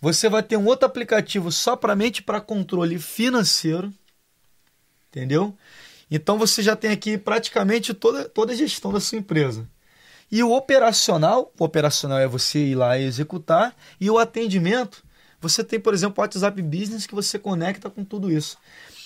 Você 0.00 0.28
vai 0.28 0.44
ter 0.44 0.56
um 0.56 0.66
outro 0.66 0.86
aplicativo 0.86 1.50
só 1.50 1.74
para 1.74 1.96
mente 1.96 2.22
para 2.22 2.40
controle 2.40 2.96
financeiro. 3.00 3.92
Entendeu? 5.08 5.56
Então 6.08 6.38
você 6.38 6.62
já 6.62 6.76
tem 6.76 6.92
aqui 6.92 7.18
praticamente 7.18 7.92
toda, 7.92 8.28
toda 8.28 8.52
a 8.52 8.56
gestão 8.56 8.92
da 8.92 9.00
sua 9.00 9.18
empresa. 9.18 9.68
E 10.32 10.42
o 10.42 10.50
operacional, 10.50 11.52
o 11.58 11.64
operacional 11.64 12.18
é 12.18 12.26
você 12.26 12.58
ir 12.58 12.74
lá 12.74 12.98
e 12.98 13.04
executar, 13.04 13.76
e 14.00 14.10
o 14.10 14.18
atendimento, 14.18 15.04
você 15.38 15.62
tem, 15.62 15.78
por 15.78 15.92
exemplo, 15.92 16.14
o 16.16 16.20
WhatsApp 16.22 16.62
Business 16.62 17.06
que 17.06 17.14
você 17.14 17.38
conecta 17.38 17.90
com 17.90 18.02
tudo 18.02 18.32
isso. 18.32 18.56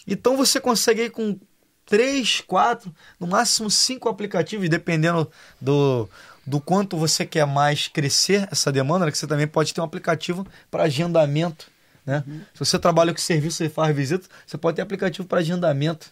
Então 0.06 0.36
você 0.36 0.60
consegue 0.60 1.02
ir 1.02 1.10
com 1.10 1.36
três, 1.84 2.40
quatro, 2.40 2.94
no 3.18 3.26
máximo 3.26 3.68
cinco 3.68 4.08
aplicativos, 4.08 4.68
dependendo 4.68 5.28
do, 5.60 6.08
do 6.46 6.60
quanto 6.60 6.96
você 6.96 7.26
quer 7.26 7.44
mais 7.44 7.88
crescer 7.88 8.46
essa 8.52 8.70
demanda, 8.70 9.04
né? 9.04 9.10
que 9.10 9.18
você 9.18 9.26
também 9.26 9.48
pode 9.48 9.74
ter 9.74 9.80
um 9.80 9.84
aplicativo 9.84 10.46
para 10.70 10.84
agendamento. 10.84 11.66
Né? 12.04 12.22
Se 12.54 12.60
você 12.60 12.78
trabalha 12.78 13.12
com 13.12 13.18
serviço 13.18 13.64
e 13.64 13.68
faz 13.68 13.94
visita, 13.96 14.28
você 14.46 14.56
pode 14.56 14.76
ter 14.76 14.82
aplicativo 14.82 15.26
para 15.26 15.40
agendamento. 15.40 16.08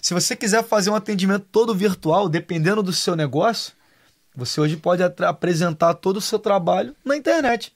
Se 0.00 0.14
você 0.14 0.34
quiser 0.34 0.64
fazer 0.64 0.88
um 0.88 0.94
atendimento 0.94 1.46
todo 1.52 1.74
virtual, 1.74 2.30
dependendo 2.30 2.82
do 2.82 2.94
seu 2.94 3.14
negócio, 3.14 3.74
você 4.34 4.60
hoje 4.60 4.76
pode 4.76 5.02
apresentar 5.02 5.94
todo 5.94 6.16
o 6.16 6.20
seu 6.20 6.38
trabalho 6.38 6.96
na 7.04 7.16
internet. 7.16 7.72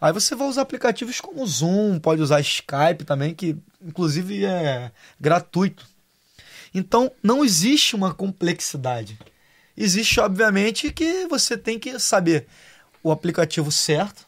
Aí 0.00 0.12
você 0.12 0.34
vai 0.34 0.48
usar 0.48 0.62
aplicativos 0.62 1.20
como 1.20 1.46
Zoom, 1.46 1.98
pode 1.98 2.20
usar 2.20 2.40
Skype 2.40 3.04
também, 3.04 3.34
que 3.34 3.56
inclusive 3.80 4.44
é 4.44 4.90
gratuito. 5.20 5.86
Então 6.74 7.10
não 7.22 7.44
existe 7.44 7.94
uma 7.94 8.12
complexidade. 8.12 9.18
Existe, 9.76 10.20
obviamente, 10.20 10.92
que 10.92 11.26
você 11.26 11.56
tem 11.56 11.78
que 11.78 11.98
saber 11.98 12.46
o 13.02 13.10
aplicativo 13.10 13.72
certo 13.72 14.26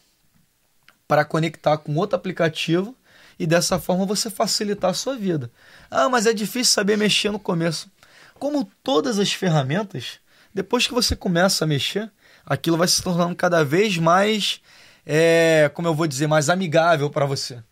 para 1.07 1.25
conectar 1.25 1.79
com 1.79 1.95
outro 1.97 2.17
aplicativo 2.17 2.97
e 3.39 3.47
dessa 3.47 3.79
forma 3.79 4.07
você 4.07 4.31
facilitar 4.31 4.91
a 4.91 4.95
sua 4.95 5.17
vida. 5.17 5.51
Ah, 5.91 6.09
mas 6.09 6.27
é 6.27 6.33
difícil 6.33 6.73
saber 6.73 6.97
mexer 6.97 7.31
no 7.31 7.39
começo. 7.39 7.91
Como 8.39 8.71
todas 8.83 9.19
as 9.19 9.33
ferramentas, 9.33 10.19
depois 10.57 10.87
que 10.87 10.95
você 10.95 11.15
começa 11.15 11.65
a 11.65 11.69
mexer, 11.69 12.11
aquilo 12.47 12.79
vai 12.79 12.89
se 12.89 13.03
tornando 13.03 13.37
cada 13.37 13.63
vez 13.63 13.99
mais, 13.99 14.63
é, 15.05 15.71
como 15.75 15.87
eu 15.87 15.95
vou 15.95 16.07
dizer, 16.07 16.27
mais 16.27 16.49
amigável 16.49 17.11
para 17.11 17.27
você. 17.27 17.63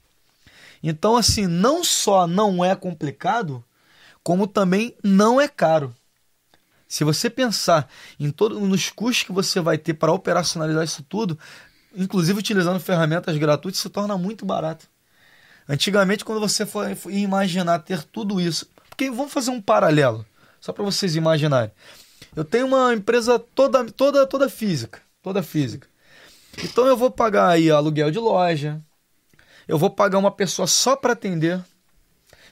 Então, 0.83 1.17
assim, 1.17 1.47
não 1.47 1.83
só 1.83 2.27
não 2.27 2.63
é 2.63 2.77
complicado, 2.77 3.65
como 4.23 4.47
também 4.47 4.95
não 5.03 5.41
é 5.41 5.49
caro. 5.49 5.95
Se 6.87 7.05
você 7.05 7.31
pensar 7.31 7.89
em 8.21 8.31
todos 8.31 8.61
nos 8.61 8.91
custos 8.91 9.25
que 9.25 9.33
você 9.33 9.61
vai 9.61 9.79
ter 9.79 9.95
para 9.95 10.13
operacionalizar 10.13 10.85
isso 10.85 11.03
tudo, 11.05 11.39
inclusive 11.97 12.39
utilizando 12.39 12.79
ferramentas 12.79 13.35
gratuitas, 13.39 13.81
se 13.81 13.89
torna 13.89 14.19
muito 14.19 14.45
barato. 14.45 14.87
Antigamente, 15.67 16.23
quando 16.23 16.39
você 16.39 16.67
for 16.67 16.87
imaginar 17.09 17.79
ter 17.79 18.03
tudo 18.03 18.39
isso, 18.39 18.69
porque 18.91 19.11
vamos 19.11 19.33
fazer 19.33 19.51
um 19.51 19.61
paralelo, 19.63 20.27
só 20.61 20.71
para 20.71 20.85
vocês 20.85 21.17
imaginarem. 21.17 21.73
Eu 22.37 22.45
tenho 22.45 22.67
uma 22.67 22.93
empresa 22.93 23.39
toda, 23.39 23.85
toda, 23.85 24.27
toda 24.27 24.49
física, 24.49 25.01
toda 25.23 25.43
física. 25.43 25.89
Então 26.63 26.87
eu 26.87 26.97
vou 26.97 27.11
pagar 27.11 27.49
aí 27.49 27.71
aluguel 27.71 28.11
de 28.11 28.19
loja, 28.19 28.81
eu 29.67 29.79
vou 29.79 29.91
pagar 29.91 30.19
uma 30.19 30.31
pessoa 30.31 30.67
só 30.67 30.95
para 30.95 31.13
atender, 31.13 31.63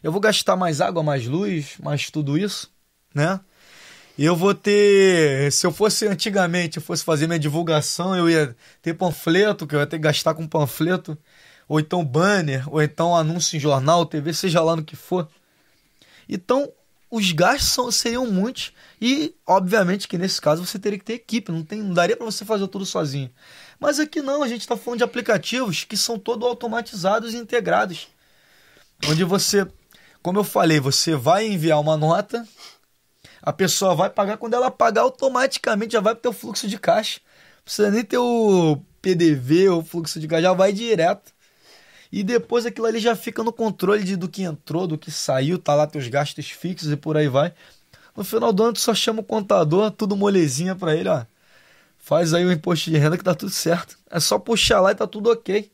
eu 0.03 0.11
vou 0.11 0.21
gastar 0.21 0.57
mais 0.57 0.81
água, 0.81 1.03
mais 1.03 1.27
luz, 1.27 1.77
mais 1.81 2.11
tudo 2.11 2.37
isso, 2.37 2.71
né? 3.15 3.41
E 4.19 4.25
eu 4.25 4.37
vou 4.37 4.55
ter, 4.55 5.51
se 5.53 5.67
eu 5.67 5.73
fosse 5.73 6.07
antigamente, 6.07 6.77
eu 6.77 6.83
fosse 6.83 7.03
fazer 7.03 7.27
minha 7.27 7.39
divulgação, 7.39 8.15
eu 8.15 8.29
ia 8.29 8.55
ter 8.83 8.95
panfleto, 8.95 9.67
que 9.67 9.75
eu 9.75 9.81
ia 9.81 9.87
ter 9.87 9.97
que 9.97 10.03
gastar 10.03 10.35
com 10.35 10.47
panfleto, 10.47 11.17
ou 11.67 11.81
então 11.81 12.05
banner, 12.05 12.69
ou 12.69 12.83
então 12.83 13.17
anúncio 13.17 13.57
em 13.57 13.61
jornal, 13.61 14.05
TV, 14.05 14.35
seja 14.35 14.61
lá 14.61 14.77
no 14.77 14.85
que 14.85 14.97
for. 14.97 15.29
Então, 16.29 16.71
os 17.13 17.31
gastos 17.31 17.69
são, 17.69 17.93
seriam 17.93 18.27
muitos 18.27 18.73
e, 18.99 19.35
obviamente, 19.47 20.09
que 20.09 20.17
nesse 20.17 20.41
caso 20.41 20.65
você 20.65 20.79
teria 20.79 20.99
que 20.99 21.05
ter 21.05 21.13
equipe, 21.13 21.53
não, 21.53 21.63
tem, 21.63 21.83
não 21.83 21.93
daria 21.93 22.17
para 22.17 22.25
você 22.25 22.43
fazer 22.43 22.67
tudo 22.69 22.87
sozinho. 22.87 23.31
Mas 23.79 24.01
aqui 24.01 24.23
não, 24.23 24.43
a 24.43 24.49
gente 24.49 24.63
está 24.63 24.79
falando 24.79 25.01
de 25.01 25.05
aplicativos 25.05 25.85
que 25.85 25.95
são 25.95 26.19
todos 26.19 26.49
automatizados 26.49 27.35
e 27.35 27.37
integrados. 27.37 28.09
Onde 29.07 29.25
você, 29.25 29.69
como 30.23 30.39
eu 30.39 30.45
falei, 30.45 30.81
você 30.81 31.15
vai 31.15 31.47
enviar 31.47 31.79
uma 31.79 31.99
nota, 31.99 32.49
a 33.43 33.53
pessoa 33.53 33.95
vai 33.95 34.09
pagar, 34.09 34.39
quando 34.39 34.55
ela 34.55 34.71
pagar, 34.71 35.03
automaticamente 35.03 35.93
já 35.93 36.01
vai 36.01 36.15
para 36.15 36.31
o 36.31 36.33
fluxo 36.33 36.67
de 36.67 36.79
caixa. 36.79 37.21
Não 37.57 37.65
precisa 37.65 37.91
nem 37.91 38.03
ter 38.03 38.17
o 38.17 38.81
PDV 39.03 39.69
ou 39.69 39.85
fluxo 39.85 40.19
de 40.19 40.27
caixa, 40.27 40.45
já 40.45 40.55
vai 40.55 40.73
direto. 40.73 41.31
E 42.13 42.23
depois 42.23 42.67
aquilo 42.67 42.87
ali 42.87 43.01
já 43.01 43.17
fica 43.17 43.43
no 43.43 43.53
controle 43.53 44.05
de, 44.05 44.17
do 44.17 44.29
que 44.29 44.43
entrou, 44.43 44.87
do 44.87 44.99
que 44.99 45.11
saiu, 45.11 45.59
tá 45.59 45.75
lá 45.75 45.87
teus 45.87 46.07
gastos 46.09 46.51
fixos 46.51 46.93
e 46.93 46.97
por 46.97 47.17
aí 47.17 47.27
vai. 47.27 47.55
No 48.15 48.23
final 48.23 48.53
do 48.53 48.63
ano 48.65 48.75
tu 48.75 48.81
só 48.81 48.95
chama 48.95 49.21
o 49.21 49.25
contador, 49.25 49.91
tudo 49.91 50.15
molezinha 50.15 50.77
para 50.77 50.95
ele, 50.95 51.09
ó. 51.09 51.25
Faz 51.97 52.35
aí 52.35 52.45
o 52.45 52.53
imposto 52.53 52.91
de 52.91 52.99
renda 52.99 53.17
que 53.17 53.25
tá 53.25 53.35
tudo 53.35 53.51
certo. 53.51 53.97
É 54.11 54.21
só 54.21 54.39
puxar 54.39 54.81
lá 54.81 54.93
e 54.93 54.95
tá 54.95 55.07
tudo 55.07 55.31
ok. 55.31 55.71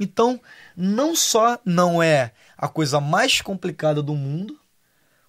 Então, 0.00 0.40
não 0.74 1.14
só 1.14 1.58
não 1.64 2.02
é 2.02 2.32
a 2.56 2.66
coisa 2.66 3.00
mais 3.00 3.42
complicada 3.42 4.02
do 4.02 4.14
mundo, 4.14 4.58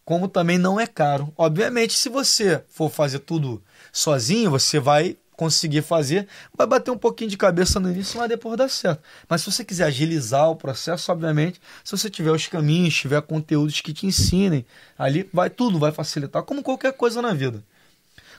como 0.05 0.27
também 0.27 0.57
não 0.57 0.79
é 0.79 0.87
caro. 0.87 1.33
Obviamente, 1.35 1.93
se 1.93 2.07
você 2.07 2.63
for 2.69 2.89
fazer 2.89 3.19
tudo 3.19 3.61
sozinho, 3.91 4.51
você 4.51 4.79
vai 4.79 5.17
conseguir 5.35 5.81
fazer, 5.81 6.27
vai 6.55 6.65
bater 6.65 6.91
um 6.91 6.97
pouquinho 6.97 7.29
de 7.29 7.37
cabeça 7.37 7.79
no 7.79 7.91
início, 7.91 8.19
mas 8.19 8.29
depois 8.29 8.57
dá 8.57 8.67
certo. 8.67 9.01
Mas 9.27 9.41
se 9.41 9.51
você 9.51 9.63
quiser 9.63 9.85
agilizar 9.85 10.49
o 10.49 10.55
processo, 10.55 11.11
obviamente, 11.11 11.59
se 11.83 11.91
você 11.91 12.09
tiver 12.09 12.31
os 12.31 12.47
caminhos, 12.47 12.95
tiver 12.95 13.21
conteúdos 13.21 13.81
que 13.81 13.93
te 13.93 14.05
ensinem, 14.05 14.65
ali 14.97 15.29
vai 15.33 15.49
tudo 15.49 15.79
vai 15.79 15.91
facilitar, 15.91 16.43
como 16.43 16.63
qualquer 16.63 16.93
coisa 16.93 17.21
na 17.21 17.33
vida. 17.33 17.63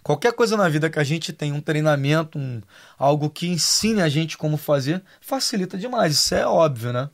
Qualquer 0.03 0.33
coisa 0.33 0.57
na 0.57 0.69
vida 0.69 0.89
que 0.89 1.01
a 1.01 1.05
gente 1.05 1.33
tem 1.33 1.53
um 1.53 1.61
treinamento, 1.61 2.39
um, 2.39 2.63
algo 2.97 3.29
que 3.29 3.49
ensine 3.49 4.01
a 4.01 4.09
gente 4.09 4.39
como 4.39 4.57
fazer, 4.57 5.03
facilita 5.21 5.77
demais. 5.77 6.15
Isso 6.15 6.35
é 6.35 6.47
óbvio, 6.47 6.93
né? 6.93 7.11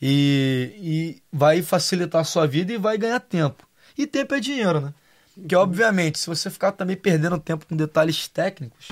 E, 0.00 0.72
e 0.78 1.22
vai 1.30 1.60
facilitar 1.60 2.22
a 2.22 2.24
sua 2.24 2.46
vida 2.46 2.72
e 2.72 2.78
vai 2.78 2.96
ganhar 2.96 3.20
tempo. 3.20 3.68
E 3.96 4.06
tempo 4.06 4.34
é 4.34 4.40
dinheiro, 4.40 4.80
né? 4.80 4.94
Porque, 5.34 5.54
obviamente, 5.54 6.18
se 6.18 6.26
você 6.26 6.48
ficar 6.48 6.72
também 6.72 6.96
perdendo 6.96 7.38
tempo 7.38 7.66
com 7.66 7.76
detalhes 7.76 8.26
técnicos, 8.26 8.88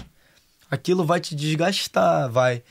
aquilo 0.70 1.04
vai 1.04 1.20
te 1.20 1.34
desgastar, 1.34 2.30
vai, 2.30 2.62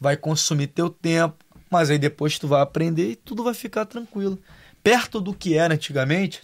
vai 0.00 0.16
consumir 0.16 0.68
teu 0.68 0.90
tempo, 0.90 1.36
mas 1.70 1.90
aí 1.90 1.98
depois 1.98 2.38
tu 2.38 2.46
vai 2.48 2.60
aprender 2.60 3.10
e 3.10 3.16
tudo 3.16 3.44
vai 3.44 3.54
ficar 3.54 3.84
tranquilo. 3.86 4.38
Perto 4.82 5.20
do 5.20 5.34
que 5.34 5.56
era 5.56 5.74
antigamente, 5.74 6.42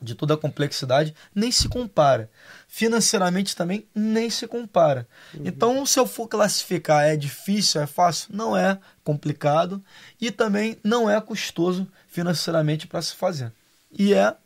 de 0.00 0.14
toda 0.14 0.34
a 0.34 0.36
complexidade, 0.36 1.14
nem 1.34 1.50
se 1.50 1.68
compara. 1.68 2.30
Financeiramente 2.66 3.54
também 3.54 3.86
nem 3.94 4.30
se 4.30 4.46
compara. 4.46 5.08
Uhum. 5.34 5.42
Então, 5.44 5.86
se 5.86 5.98
eu 5.98 6.06
for 6.06 6.28
classificar 6.28 7.04
é 7.04 7.16
difícil, 7.16 7.80
é 7.80 7.86
fácil, 7.86 8.28
não 8.34 8.56
é 8.56 8.78
complicado 9.02 9.82
e 10.20 10.30
também 10.30 10.78
não 10.84 11.10
é 11.10 11.20
custoso 11.20 11.86
financeiramente 12.08 12.86
para 12.86 13.02
se 13.02 13.14
fazer. 13.14 13.52
E 13.90 14.14
é 14.14 14.36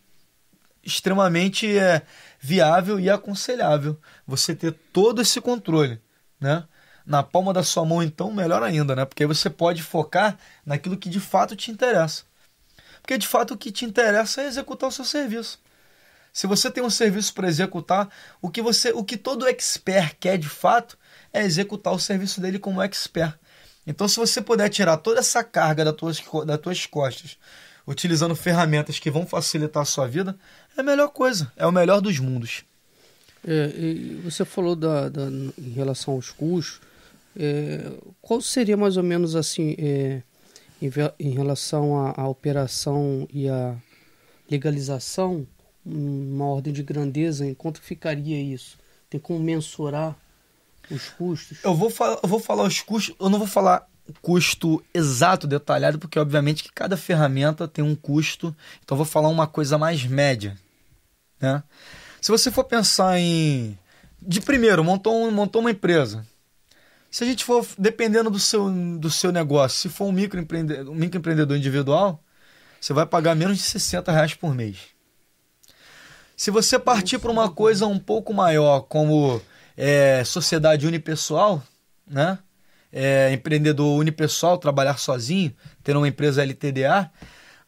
extremamente 0.82 1.78
é, 1.78 2.02
viável 2.40 2.98
e 2.98 3.08
aconselhável 3.08 3.98
você 4.26 4.54
ter 4.54 4.72
todo 4.92 5.22
esse 5.22 5.40
controle, 5.40 6.00
né? 6.40 6.64
Na 7.04 7.22
palma 7.22 7.52
da 7.52 7.62
sua 7.62 7.84
mão, 7.84 8.02
então, 8.02 8.32
melhor 8.32 8.62
ainda, 8.62 8.94
né? 8.94 9.04
Porque 9.04 9.24
aí 9.24 9.26
você 9.26 9.50
pode 9.50 9.82
focar 9.82 10.38
naquilo 10.64 10.96
que 10.96 11.08
de 11.08 11.20
fato 11.20 11.56
te 11.56 11.70
interessa. 11.70 12.24
Porque 13.00 13.18
de 13.18 13.26
fato 13.26 13.54
o 13.54 13.56
que 13.56 13.72
te 13.72 13.84
interessa 13.84 14.42
é 14.42 14.46
executar 14.46 14.88
o 14.88 14.92
seu 14.92 15.04
serviço. 15.04 15.60
Se 16.32 16.46
você 16.46 16.70
tem 16.70 16.82
um 16.82 16.88
serviço 16.88 17.34
para 17.34 17.48
executar, 17.48 18.08
o 18.40 18.48
que 18.48 18.62
você, 18.62 18.90
o 18.92 19.04
que 19.04 19.16
todo 19.16 19.46
expert 19.46 20.16
quer 20.18 20.38
de 20.38 20.48
fato 20.48 20.96
é 21.32 21.42
executar 21.42 21.92
o 21.92 21.98
serviço 21.98 22.40
dele 22.40 22.58
como 22.58 22.80
expert. 22.80 23.38
Então, 23.86 24.08
se 24.08 24.16
você 24.16 24.40
puder 24.40 24.68
tirar 24.68 24.96
toda 24.96 25.20
essa 25.20 25.42
carga 25.42 25.84
das 25.84 25.94
tuas, 25.94 26.22
das 26.46 26.58
tuas 26.58 26.86
costas, 26.86 27.36
utilizando 27.86 28.34
ferramentas 28.34 28.98
que 28.98 29.10
vão 29.10 29.26
facilitar 29.26 29.82
a 29.82 29.86
sua 29.86 30.06
vida, 30.06 30.38
é 30.76 30.80
a 30.80 30.82
melhor 30.82 31.08
coisa, 31.08 31.52
é 31.56 31.66
o 31.66 31.72
melhor 31.72 32.00
dos 32.00 32.18
mundos. 32.18 32.64
É, 33.46 33.68
você 34.24 34.44
falou 34.44 34.76
da, 34.76 35.08
da, 35.08 35.22
em 35.58 35.70
relação 35.74 36.14
aos 36.14 36.30
custos. 36.30 36.80
É, 37.36 37.90
qual 38.20 38.40
seria 38.40 38.76
mais 38.76 38.96
ou 38.96 39.02
menos 39.02 39.34
assim 39.34 39.74
é, 39.78 40.22
em, 40.80 40.90
em, 41.18 41.30
relação 41.30 41.98
à, 42.06 42.20
à, 42.20 42.28
operação 42.28 43.26
e 43.32 43.48
à 43.48 43.74
legalização, 44.50 45.46
uma 45.84 46.44
ordem 46.44 46.72
de 46.72 46.82
grandeza, 46.82 47.46
em 47.46 47.54
quanto 47.54 47.80
ficaria 47.80 48.40
isso? 48.40 48.78
Tem 49.08 49.18
como 49.18 49.40
mensurar 49.40 50.16
os 50.90 51.08
custos? 51.08 51.58
Eu 51.64 51.74
vou, 51.74 51.90
falar, 51.90 52.18
eu 52.22 52.28
vou 52.28 52.38
falar 52.38 52.64
os 52.64 52.80
custos, 52.80 53.14
eu 53.18 53.30
não 53.30 53.38
vou 53.38 53.48
falar 53.48 53.88
custo 54.20 54.82
exato, 54.92 55.46
detalhado, 55.46 55.98
porque 55.98 56.18
obviamente 56.18 56.64
que 56.64 56.72
cada 56.72 56.96
ferramenta 56.96 57.68
tem 57.68 57.84
um 57.84 57.94
custo. 57.94 58.54
Então 58.84 58.96
vou 58.96 59.06
falar 59.06 59.28
uma 59.28 59.46
coisa 59.46 59.78
mais 59.78 60.04
média, 60.04 60.58
né? 61.42 61.62
Se 62.20 62.30
você 62.30 62.50
for 62.50 62.64
pensar 62.64 63.18
em 63.18 63.76
de 64.20 64.40
primeiro, 64.40 64.84
montou, 64.84 65.26
um, 65.26 65.30
montou 65.30 65.60
uma 65.60 65.72
empresa. 65.72 66.24
Se 67.10 67.24
a 67.24 67.26
gente 67.26 67.44
for, 67.44 67.66
dependendo 67.76 68.30
do 68.30 68.38
seu, 68.38 68.70
do 68.96 69.10
seu 69.10 69.32
negócio, 69.32 69.80
se 69.80 69.88
for 69.88 70.06
um 70.06 70.12
microempreendedor, 70.12 70.92
um 70.92 70.94
microempreendedor 70.94 71.56
individual, 71.56 72.22
você 72.80 72.92
vai 72.92 73.04
pagar 73.04 73.34
menos 73.34 73.58
de 73.58 73.64
60 73.64 74.10
reais 74.12 74.34
por 74.34 74.54
mês. 74.54 74.78
Se 76.36 76.50
você 76.50 76.78
partir 76.78 77.18
para 77.18 77.30
uma 77.30 77.50
coisa 77.50 77.86
um 77.86 77.98
pouco 77.98 78.32
maior, 78.32 78.82
como 78.82 79.42
é, 79.76 80.22
sociedade 80.24 80.86
unipessoal, 80.86 81.62
né? 82.06 82.38
é, 82.92 83.32
empreendedor 83.32 83.98
unipessoal, 83.98 84.58
trabalhar 84.58 84.98
sozinho, 84.98 85.54
ter 85.82 85.96
uma 85.96 86.06
empresa 86.06 86.42
LTDA, 86.42 87.10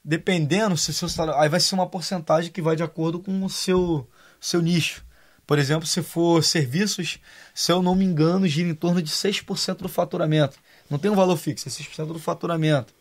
dependendo 0.04 0.76
se 0.76 0.92
seu 0.92 1.08
salário, 1.08 1.40
aí 1.40 1.48
vai 1.48 1.60
ser 1.60 1.74
uma 1.74 1.88
porcentagem 1.88 2.52
que 2.52 2.60
vai 2.60 2.76
de 2.76 2.82
acordo 2.82 3.18
com 3.18 3.44
o 3.44 3.48
seu, 3.48 4.08
seu 4.40 4.60
nicho. 4.60 5.04
Por 5.46 5.58
exemplo, 5.58 5.86
se 5.86 6.02
for 6.02 6.42
serviços, 6.42 7.18
se 7.54 7.72
eu 7.72 7.82
não 7.82 7.94
me 7.94 8.04
engano, 8.04 8.46
gira 8.46 8.68
em 8.68 8.74
torno 8.74 9.00
de 9.02 9.10
6% 9.10 9.78
do 9.78 9.88
faturamento. 9.88 10.58
Não 10.90 10.98
tem 10.98 11.10
um 11.10 11.14
valor 11.14 11.36
fixo, 11.36 11.68
é 11.68 11.70
6% 11.70 12.06
do 12.12 12.18
faturamento. 12.18 12.94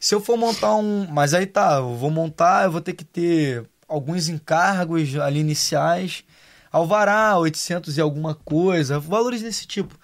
Se 0.00 0.14
eu 0.14 0.20
for 0.20 0.36
montar 0.36 0.74
um. 0.74 1.06
Mas 1.08 1.34
aí 1.34 1.46
tá, 1.46 1.76
eu 1.76 1.96
vou 1.96 2.10
montar, 2.10 2.64
eu 2.64 2.72
vou 2.72 2.80
ter 2.80 2.92
que 2.92 3.04
ter 3.04 3.64
alguns 3.88 4.28
encargos 4.28 5.16
ali 5.16 5.40
iniciais. 5.40 6.24
Alvará, 6.72 7.38
800 7.38 7.98
e 7.98 8.00
alguma 8.00 8.34
coisa, 8.34 8.98
valores 8.98 9.42
desse 9.42 9.66
tipo. 9.66 9.96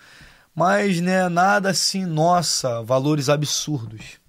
Mas 0.55 1.01
né, 1.01 1.29
nada 1.29 1.71
assim, 1.71 2.05
nossa, 2.05 2.83
valores 2.83 3.29
absurdos. 3.29 4.21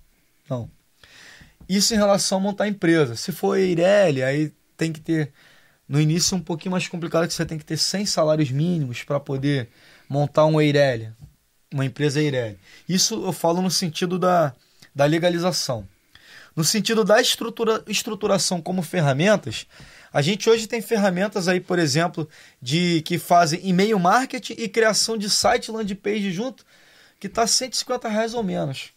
Isso 1.69 1.93
em 1.93 1.97
relação 1.97 2.39
a 2.39 2.41
montar 2.41 2.67
empresa. 2.67 3.15
Se 3.15 3.31
for 3.31 3.55
Eireli, 3.55 4.23
aí 4.23 4.51
tem 4.75 4.91
que 4.91 4.99
ter 4.99 5.31
no 5.87 6.01
início 6.01 6.35
um 6.35 6.41
pouquinho 6.41 6.71
mais 6.71 6.87
complicado 6.87 7.27
que 7.27 7.33
você 7.33 7.45
tem 7.45 7.59
que 7.59 7.65
ter 7.65 7.77
100 7.77 8.07
salários 8.07 8.49
mínimos 8.49 9.03
para 9.03 9.19
poder 9.19 9.69
montar 10.09 10.47
um 10.47 10.59
Eireli, 10.59 11.11
uma 11.71 11.85
empresa 11.85 12.19
Eireli. 12.19 12.57
Isso 12.87 13.23
eu 13.23 13.31
falo 13.31 13.61
no 13.61 13.69
sentido 13.69 14.17
da, 14.17 14.55
da 14.95 15.05
legalização. 15.05 15.87
No 16.55 16.63
sentido 16.63 17.03
da 17.03 17.21
estrutura, 17.21 17.83
estruturação 17.87 18.59
como 18.61 18.81
ferramentas, 18.81 19.67
a 20.11 20.23
gente 20.23 20.49
hoje 20.49 20.65
tem 20.65 20.81
ferramentas 20.81 21.47
aí, 21.47 21.59
por 21.59 21.77
exemplo, 21.77 22.27
de 22.59 23.03
que 23.03 23.19
fazem 23.19 23.61
e-mail 23.63 23.99
marketing 23.99 24.55
e 24.57 24.67
criação 24.67 25.15
de 25.15 25.29
site 25.29 25.71
landing 25.71 25.95
page 25.95 26.31
junto, 26.31 26.65
que 27.19 27.27
está 27.27 27.45
150 27.45 28.09
reais 28.09 28.33
ou 28.33 28.41
menos. 28.41 28.91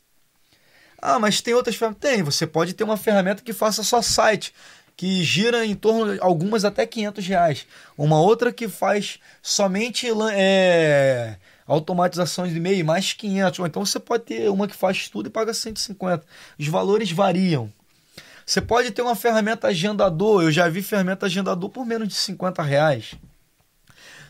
Ah, 1.04 1.18
mas 1.18 1.40
tem 1.40 1.52
outras 1.52 1.74
ferramentas? 1.74 2.10
Tem, 2.10 2.22
você 2.22 2.46
pode 2.46 2.74
ter 2.74 2.84
uma 2.84 2.96
ferramenta 2.96 3.42
que 3.42 3.52
faça 3.52 3.82
só 3.82 4.00
site, 4.00 4.54
que 4.96 5.24
gira 5.24 5.66
em 5.66 5.74
torno 5.74 6.14
de 6.14 6.20
algumas 6.20 6.64
até 6.64 6.86
500 6.86 7.26
reais. 7.26 7.66
Uma 7.98 8.20
outra 8.20 8.52
que 8.52 8.68
faz 8.68 9.18
somente 9.42 10.06
é, 10.32 11.36
automatização 11.66 12.46
de 12.46 12.56
e-mail, 12.56 12.84
mais 12.84 13.12
500. 13.12 13.58
Ou 13.58 13.66
então 13.66 13.84
você 13.84 13.98
pode 13.98 14.22
ter 14.22 14.48
uma 14.48 14.68
que 14.68 14.76
faz 14.76 15.08
tudo 15.08 15.26
e 15.26 15.30
paga 15.30 15.52
150. 15.52 16.24
Os 16.56 16.68
valores 16.68 17.10
variam. 17.10 17.72
Você 18.46 18.60
pode 18.60 18.92
ter 18.92 19.02
uma 19.02 19.16
ferramenta 19.16 19.66
agendador. 19.68 20.44
Eu 20.44 20.52
já 20.52 20.68
vi 20.68 20.82
ferramenta 20.82 21.26
agendador 21.26 21.68
por 21.68 21.84
menos 21.84 22.06
de 22.06 22.14
50 22.14 22.62
reais. 22.62 23.14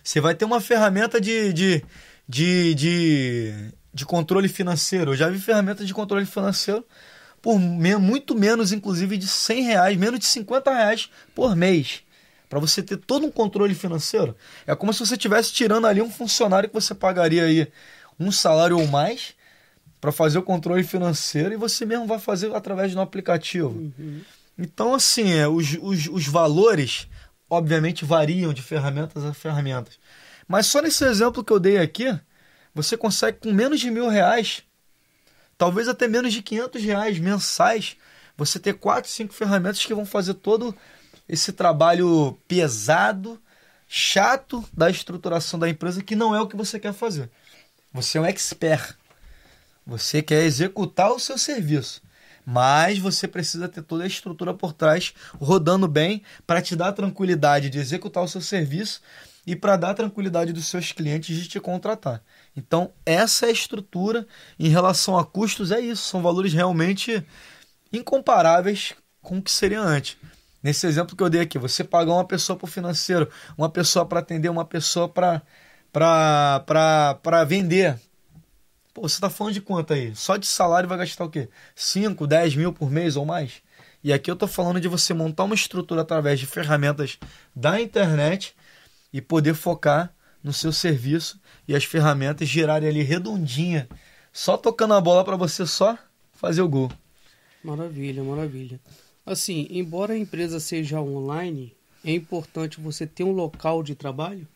Você 0.03 0.23
vai 0.23 0.35
ter 0.35 0.47
uma 0.47 0.61
ferramenta 0.61 1.21
de, 1.21 1.53
de, 1.53 1.85
de, 2.27 2.75
de, 2.75 3.73
de 3.93 4.07
controle 4.07 4.49
financeiro. 4.49 5.13
Eu 5.13 5.17
já 5.17 5.29
vi 5.29 5.39
ferramenta 5.39 5.85
de 5.85 5.93
controle 5.93 6.25
financeiro 6.27 6.85
por 7.41 7.59
me, 7.59 7.97
muito 7.97 8.35
menos, 8.35 8.73
inclusive, 8.73 9.19
de 9.19 9.27
100 9.27 9.63
reais, 9.65 9.97
menos 9.97 10.21
de 10.21 10.27
50 10.27 10.73
reais 10.73 11.11
por 11.35 11.57
mês. 11.57 12.03
Para 12.49 12.61
você 12.61 12.83
ter 12.83 12.99
todo 12.99 13.27
um 13.27 13.31
controle 13.31 13.75
financeiro. 13.75 14.37
É 14.67 14.75
como 14.75 14.93
se 14.93 15.01
você 15.01 15.15
estivesse 15.15 15.53
tirando 15.53 15.87
ali 15.87 16.01
um 16.01 16.11
funcionário 16.11 16.69
que 16.69 16.75
você 16.75 16.95
pagaria 16.95 17.45
aí 17.45 17.69
um 18.21 18.31
salário 18.31 18.79
ou 18.79 18.87
mais 18.87 19.35
para 20.01 20.13
fazer 20.13 20.39
o 20.39 20.43
controle 20.43 20.85
financeiro 20.85 21.55
e 21.55 21.57
você 21.57 21.87
mesmo 21.87 22.07
vai 22.07 22.19
fazer 22.19 22.55
através 22.55 22.91
de 22.91 22.99
um 22.99 23.01
aplicativo. 23.01 23.69
Uhum. 23.69 24.21
Então, 24.59 24.95
assim, 24.95 25.33
é, 25.33 25.49
os, 25.49 25.79
os, 25.81 26.09
os 26.09 26.27
valores, 26.27 27.09
obviamente, 27.49 28.05
variam 28.05 28.53
de 28.53 28.63
ferramentas 28.63 29.25
a 29.25 29.33
ferramentas. 29.33 29.99
Mas 30.47 30.67
só 30.67 30.83
nesse 30.83 31.05
exemplo 31.05 31.43
que 31.43 31.53
eu 31.53 31.59
dei 31.59 31.79
aqui, 31.79 32.19
Você 32.75 32.97
consegue 32.97 33.39
com 33.39 33.53
menos 33.53 33.81
de 33.81 33.91
mil 33.91 34.09
reais, 34.09 34.63
talvez 35.59 35.89
até 35.89 36.09
menos 36.09 36.33
de 36.33 36.43
500 36.43 36.83
reais 36.83 37.19
mensais, 37.19 37.97
você 38.37 38.59
ter 38.59 38.75
quatro, 38.75 39.11
cinco 39.11 39.35
ferramentas 39.35 39.85
que 39.85 39.95
vão 39.95 40.07
fazer 40.07 40.35
todo 40.35 40.75
esse 41.29 41.53
trabalho 41.53 42.39
pesado, 42.49 43.41
chato 43.87 44.65
da 44.73 44.91
estruturação 44.91 45.59
da 45.59 45.69
empresa, 45.69 46.03
que 46.03 46.17
não 46.17 46.35
é 46.35 46.41
o 46.41 46.49
que 46.49 46.57
você 46.57 46.81
quer 46.81 46.95
fazer. 46.95 47.31
Você 47.93 48.17
é 48.17 48.21
um 48.21 48.27
expert. 48.27 48.97
Você 49.87 50.23
quer 50.23 50.45
executar 50.45 51.13
o 51.13 51.19
seu 51.19 51.37
serviço. 51.37 52.03
Mas 52.45 52.99
você 52.99 53.29
precisa 53.29 53.69
ter 53.69 53.83
toda 53.83 54.05
a 54.05 54.07
estrutura 54.07 54.53
por 54.53 54.73
trás 54.73 55.15
rodando 55.39 55.87
bem 55.87 56.23
para 56.47 56.63
te 56.63 56.75
dar 56.75 56.93
tranquilidade 56.93 57.71
de 57.71 57.79
executar 57.79 58.25
o 58.25 58.29
seu 58.29 58.41
serviço 58.41 59.01
e 59.47 59.55
para 59.55 59.77
dar 59.77 59.95
tranquilidade 59.95 60.53
dos 60.53 60.67
seus 60.67 60.91
clientes 60.91 61.37
de 61.37 61.49
te 61.49 61.61
contratar. 61.61 62.23
Então, 62.57 62.93
essa 63.07 63.47
é 63.47 63.49
a 63.49 63.53
estrutura 63.53 64.27
em 64.59 64.69
relação 64.69 65.17
a 65.17 65.25
custos, 65.25 65.71
é 65.71 65.81
isso. 65.81 66.09
São 66.09 66.23
valores 66.23 66.53
realmente 66.53 67.27
incomparáveis 67.93 68.95
com 69.21 69.39
o 69.39 69.43
que 69.43 69.51
seria 69.51 69.81
antes. 69.81 70.17
Nesse 70.63 70.87
exemplo 70.87 71.17
que 71.17 71.23
eu 71.23 71.31
dei 71.31 71.41
aqui, 71.41 71.59
você 71.59 71.83
pagar 71.83 72.13
uma 72.13 72.25
pessoa 72.25 72.57
para 72.57 72.67
o 72.67 72.71
financeiro, 72.71 73.29
uma 73.57 73.69
pessoa 73.69 74.07
para 74.07 74.21
atender, 74.21 74.49
uma 74.49 74.65
pessoa 74.65 75.09
para 75.09 75.43
vender. 77.47 77.99
Pô, 78.95 79.03
você 79.09 79.17
está 79.17 79.31
falando 79.31 79.55
de 79.55 79.61
quanto 79.61 79.93
aí? 79.95 80.15
Só 80.15 80.37
de 80.37 80.47
salário 80.47 80.89
vai 80.89 80.99
gastar 80.99 81.25
o 81.25 81.31
quê? 81.31 81.49
5, 81.75 82.27
10 82.27 82.57
mil 82.57 82.73
por 82.73 82.91
mês 82.91 83.17
ou 83.17 83.25
mais? 83.25 83.63
E 84.05 84.13
aqui 84.13 84.31
eu 84.31 84.35
estou 84.35 84.49
falando 84.49 84.79
de 84.79 84.89
você 84.89 85.15
montar 85.15 85.45
uma 85.45 85.55
estrutura 85.55 86.03
através 86.03 86.39
de 86.39 86.47
ferramentas 86.47 87.19
da 87.57 87.81
internet 87.81 88.55
e 89.13 89.21
poder 89.21 89.55
focar 89.55 90.13
no 90.43 90.53
seu 90.53 90.73
serviço 90.73 91.41
e 91.67 91.75
as 91.75 91.85
ferramentas 91.85 92.49
girarem 92.49 92.89
ali 92.89 93.03
redondinha, 93.03 93.89
só 94.33 94.57
tocando 94.57 94.95
a 94.95 95.01
bola 95.01 95.25
para 95.25 95.37
você 95.37 95.67
só 95.67 95.97
fazer 96.33 96.63
o 96.63 96.69
gol. 96.69 96.91
Maravilha, 97.63 98.25
maravilha. 98.25 98.81
Assim, 99.25 99.69
embora 99.71 100.15
a 100.15 100.19
empresa 100.19 100.59
seja 100.59 101.01
online, 101.01 101.75
é 102.05 102.13
importante 102.13 102.81
você 102.81 103.07
ter 103.07 103.23
um 103.23 103.33
local 103.33 103.83
de 103.83 103.95
trabalho? 103.95 104.49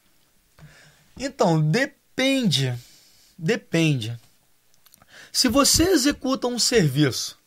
Então, 1.17 1.63
depende. 1.63 2.75
Depende. 3.39 4.19
Se 5.31 5.49
você 5.49 5.85
executa 5.91 6.49
um 6.49 6.59
serviço 6.59 7.39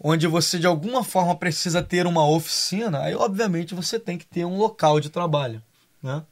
onde 0.00 0.26
você 0.26 0.58
de 0.58 0.66
alguma 0.66 1.02
forma 1.02 1.36
precisa 1.36 1.82
ter 1.82 2.06
uma 2.06 2.26
oficina, 2.26 3.00
aí 3.00 3.14
obviamente 3.14 3.74
você 3.74 3.98
tem 3.98 4.16
que 4.16 4.24
ter 4.24 4.44
um 4.44 4.56
local 4.56 5.00
de 5.00 5.10
trabalho, 5.10 5.62
né? 6.02 6.22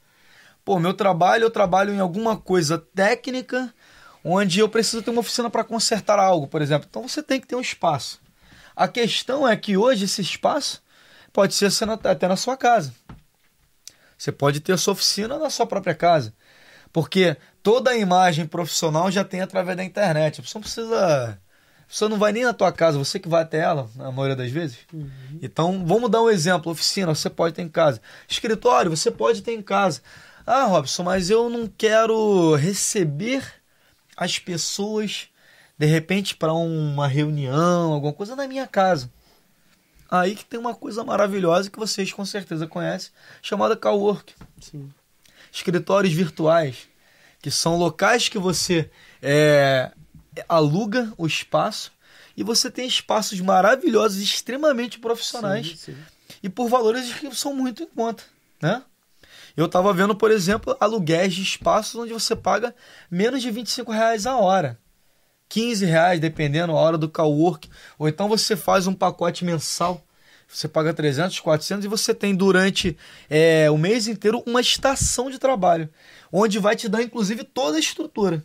Pô, 0.67 0.77
meu 0.81 0.93
trabalho, 0.93 1.45
eu 1.45 1.49
trabalho 1.49 1.93
em 1.93 1.99
alguma 2.01 2.35
coisa 2.35 2.77
técnica 2.77 3.73
onde 4.21 4.59
eu 4.59 4.67
preciso 4.67 5.01
ter 5.01 5.11
uma 5.11 5.21
oficina 5.21 5.49
para 5.49 5.63
consertar 5.63 6.19
algo, 6.19 6.45
por 6.45 6.61
exemplo. 6.61 6.85
Então 6.89 7.07
você 7.07 7.23
tem 7.23 7.39
que 7.39 7.47
ter 7.47 7.55
um 7.55 7.61
espaço. 7.61 8.19
A 8.75 8.85
questão 8.85 9.47
é 9.47 9.55
que 9.55 9.77
hoje 9.77 10.03
esse 10.03 10.21
espaço 10.21 10.83
pode 11.31 11.53
ser 11.53 11.71
até 11.89 12.27
na 12.27 12.35
sua 12.35 12.57
casa. 12.57 12.93
Você 14.17 14.29
pode 14.29 14.59
ter 14.59 14.73
a 14.73 14.77
sua 14.77 14.91
oficina 14.91 15.39
na 15.39 15.49
sua 15.49 15.65
própria 15.65 15.95
casa. 15.95 16.33
Porque 16.91 17.37
toda 17.63 17.91
a 17.91 17.97
imagem 17.97 18.45
profissional 18.45 19.09
já 19.09 19.23
tem 19.23 19.39
através 19.39 19.77
da 19.77 19.85
internet. 19.85 20.41
A 20.41 20.43
pessoa 20.43 20.59
não 20.59 20.63
precisa. 20.63 21.39
A 21.79 21.87
pessoa 21.87 22.09
não 22.09 22.17
vai 22.17 22.33
nem 22.33 22.43
na 22.43 22.51
tua 22.51 22.73
casa, 22.73 22.97
você 22.97 23.17
que 23.17 23.29
vai 23.29 23.43
até 23.43 23.59
ela, 23.59 23.89
na 23.95 24.11
maioria 24.11 24.35
das 24.35 24.51
vezes. 24.51 24.79
Uhum. 24.91 25.39
Então, 25.41 25.85
vamos 25.85 26.11
dar 26.11 26.21
um 26.21 26.29
exemplo: 26.29 26.73
oficina, 26.73 27.15
você 27.15 27.29
pode 27.29 27.55
ter 27.55 27.61
em 27.61 27.69
casa. 27.69 28.01
Escritório, 28.27 28.91
você 28.91 29.09
pode 29.09 29.41
ter 29.41 29.53
em 29.53 29.61
casa. 29.61 30.01
Ah, 30.49 30.63
Robson, 30.63 31.03
mas 31.03 31.29
eu 31.29 31.49
não 31.49 31.67
quero 31.67 32.55
receber 32.55 33.43
as 34.15 34.39
pessoas 34.39 35.27
de 35.77 35.85
repente 35.85 36.37
para 36.37 36.53
uma 36.53 37.05
reunião, 37.05 37.91
alguma 37.91 38.13
coisa 38.13 38.33
na 38.33 38.47
minha 38.47 38.65
casa. 38.65 39.11
Aí 40.09 40.37
que 40.37 40.45
tem 40.45 40.57
uma 40.57 40.73
coisa 40.73 41.03
maravilhosa 41.03 41.69
que 41.69 41.77
vocês 41.77 42.13
com 42.13 42.23
certeza 42.23 42.65
conhecem, 42.65 43.11
chamada 43.41 43.75
Cowork. 43.75 44.33
Sim. 44.61 44.89
Escritórios 45.51 46.13
virtuais, 46.13 46.87
que 47.41 47.51
são 47.51 47.75
locais 47.75 48.29
que 48.29 48.39
você 48.39 48.89
é, 49.21 49.91
aluga 50.47 51.11
o 51.17 51.27
espaço 51.27 51.91
e 52.37 52.41
você 52.41 52.71
tem 52.71 52.87
espaços 52.87 53.41
maravilhosos, 53.41 54.21
extremamente 54.21 54.97
profissionais 54.97 55.71
sim, 55.71 55.91
sim. 55.91 55.97
e 56.41 56.47
por 56.47 56.69
valores 56.69 57.13
que 57.13 57.35
são 57.35 57.53
muito 57.53 57.83
em 57.83 57.87
conta, 57.87 58.23
né? 58.61 58.81
Eu 59.57 59.65
estava 59.65 59.91
vendo, 59.91 60.15
por 60.15 60.29
exemplo, 60.29 60.77
aluguéis 60.79 61.33
de 61.33 61.41
espaços 61.41 61.95
onde 61.95 62.13
você 62.13 62.35
paga 62.35 62.75
menos 63.09 63.41
de 63.41 63.49
25 63.49 63.91
reais 63.91 64.27
a 64.27 64.37
hora. 64.37 64.79
15 65.49 65.83
reais, 65.83 66.19
dependendo 66.19 66.73
a 66.73 66.75
hora 66.75 66.95
do 66.95 67.09
cowork. 67.09 67.67
Ou 67.97 68.07
então 68.07 68.29
você 68.29 68.55
faz 68.55 68.85
um 68.85 68.93
pacote 68.93 69.43
mensal. 69.43 70.05
Você 70.47 70.67
paga 70.67 70.93
300, 70.93 71.39
400 71.39 71.85
e 71.85 71.87
você 71.87 72.13
tem 72.13 72.35
durante 72.35 72.95
é, 73.27 73.69
o 73.71 73.77
mês 73.79 74.07
inteiro 74.07 74.43
uma 74.45 74.61
estação 74.61 75.29
de 75.29 75.39
trabalho, 75.39 75.89
onde 76.31 76.59
vai 76.59 76.75
te 76.75 76.87
dar 76.87 77.01
inclusive 77.01 77.43
toda 77.43 77.77
a 77.77 77.79
estrutura. 77.79 78.41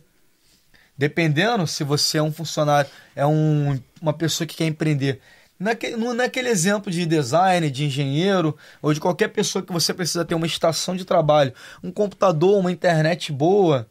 Dependendo 0.97 1.65
se 1.65 1.83
você 1.83 2.17
é 2.17 2.23
um 2.23 2.33
funcionário, 2.33 2.89
é 3.15 3.25
um, 3.25 3.79
uma 4.01 4.13
pessoa 4.13 4.45
que 4.47 4.57
quer 4.57 4.65
empreender. 4.65 5.21
Naquele, 5.59 5.95
naquele 6.13 6.49
exemplo 6.49 6.91
de 6.91 7.05
design, 7.05 7.69
de 7.69 7.85
engenheiro, 7.85 8.57
ou 8.81 8.93
de 8.93 8.99
qualquer 8.99 9.29
pessoa 9.29 9.63
que 9.63 9.71
você 9.71 9.93
precisa 9.93 10.25
ter 10.25 10.35
uma 10.35 10.45
estação 10.45 10.95
de 10.95 11.05
trabalho, 11.05 11.53
um 11.81 11.91
computador, 11.91 12.57
uma 12.59 12.71
internet 12.71 13.31
boa, 13.31 13.87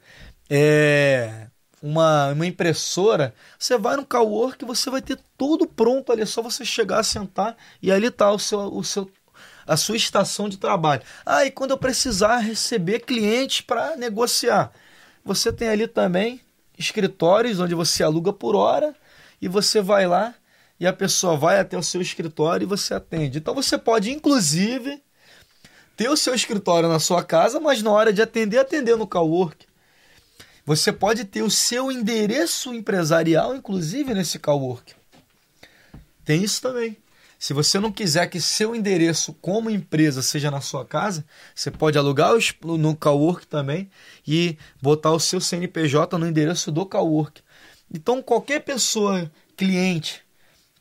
é, 0.51 1.47
uma, 1.83 2.33
uma 2.33 2.47
impressora, 2.47 3.35
você 3.59 3.77
vai 3.77 3.97
no 3.97 4.07
Cowork 4.07 4.63
e 4.63 4.67
você 4.67 4.89
vai 4.89 5.03
ter 5.03 5.19
tudo 5.37 5.67
pronto 5.67 6.13
ali, 6.13 6.23
é 6.23 6.27
só 6.27 6.41
você 6.43 6.65
chegar, 6.65 7.03
sentar 7.03 7.57
e 7.83 7.91
ali 7.91 8.07
está 8.07 8.31
o 8.31 8.39
seu, 8.39 8.61
o 8.61 8.85
seu, 8.85 9.11
a 9.67 9.77
sua 9.77 9.97
estação 9.97 10.49
de 10.49 10.59
trabalho. 10.59 11.03
Ah, 11.27 11.45
e 11.45 11.51
quando 11.51 11.73
eu 11.73 11.79
precisar 11.79 12.39
receber 12.39 13.01
clientes 13.01 13.63
para 13.63 13.97
negociar, 13.97 14.73
você 15.25 15.53
tem 15.53 15.69
ali 15.69 15.89
também 15.89 16.41
escritórios 16.79 17.61
onde 17.61 17.75
você 17.75 18.03
aluga 18.03 18.33
por 18.33 18.55
hora 18.55 18.95
e 19.41 19.49
você 19.49 19.81
vai 19.81 20.07
lá 20.07 20.35
e 20.83 20.87
a 20.87 20.93
pessoa 20.93 21.37
vai 21.37 21.61
até 21.61 21.79
o 21.79 21.83
seu 21.83 22.03
escritório 22.03 22.65
e 22.65 22.67
você 22.67 22.93
atende. 22.93 23.39
Então 23.39 23.55
você 23.55 23.79
pode, 23.79 24.11
inclusive, 24.11 25.01
ter 25.97 26.09
o 26.09 26.17
seu 26.17 26.35
escritório 26.35 26.89
na 26.89 26.99
sua 26.99 27.23
casa, 27.23 27.61
mas 27.61 27.81
na 27.83 27.93
hora 27.93 28.13
de 28.13 28.21
atender, 28.21 28.59
atender 28.59 28.97
no 28.97 29.07
Cowork. 29.07 29.65
Você 30.67 30.93
pode 30.93 31.25
ter 31.25 31.41
o 31.41 31.49
seu 31.49 31.93
endereço 31.93 32.75
empresarial, 32.75 33.55
inclusive, 33.55 34.13
nesse 34.13 34.41
cowork. 34.41 34.93
Tem 36.25 36.43
isso 36.43 36.61
também. 36.61 36.97
Se 37.39 37.53
você 37.53 37.79
não 37.79 37.93
quiser 37.93 38.27
que 38.27 38.41
seu 38.41 38.75
endereço 38.75 39.33
como 39.35 39.71
empresa 39.71 40.21
seja 40.21 40.51
na 40.51 40.61
sua 40.61 40.85
casa, 40.85 41.25
você 41.55 41.71
pode 41.71 41.97
alugar 41.97 42.33
no 42.65 42.97
cowork 42.97 43.47
também 43.47 43.89
e 44.27 44.59
botar 44.81 45.13
o 45.13 45.21
seu 45.21 45.41
CNPJ 45.41 46.19
no 46.19 46.27
endereço 46.27 46.73
do 46.73 46.85
cowork. 46.85 47.41
Então, 47.93 48.21
qualquer 48.21 48.61
pessoa, 48.65 49.31
cliente, 49.57 50.25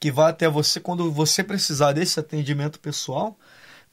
que 0.01 0.11
vá 0.11 0.29
até 0.29 0.49
você 0.49 0.79
quando 0.79 1.11
você 1.11 1.43
precisar 1.43 1.93
desse 1.93 2.19
atendimento 2.19 2.79
pessoal, 2.79 3.37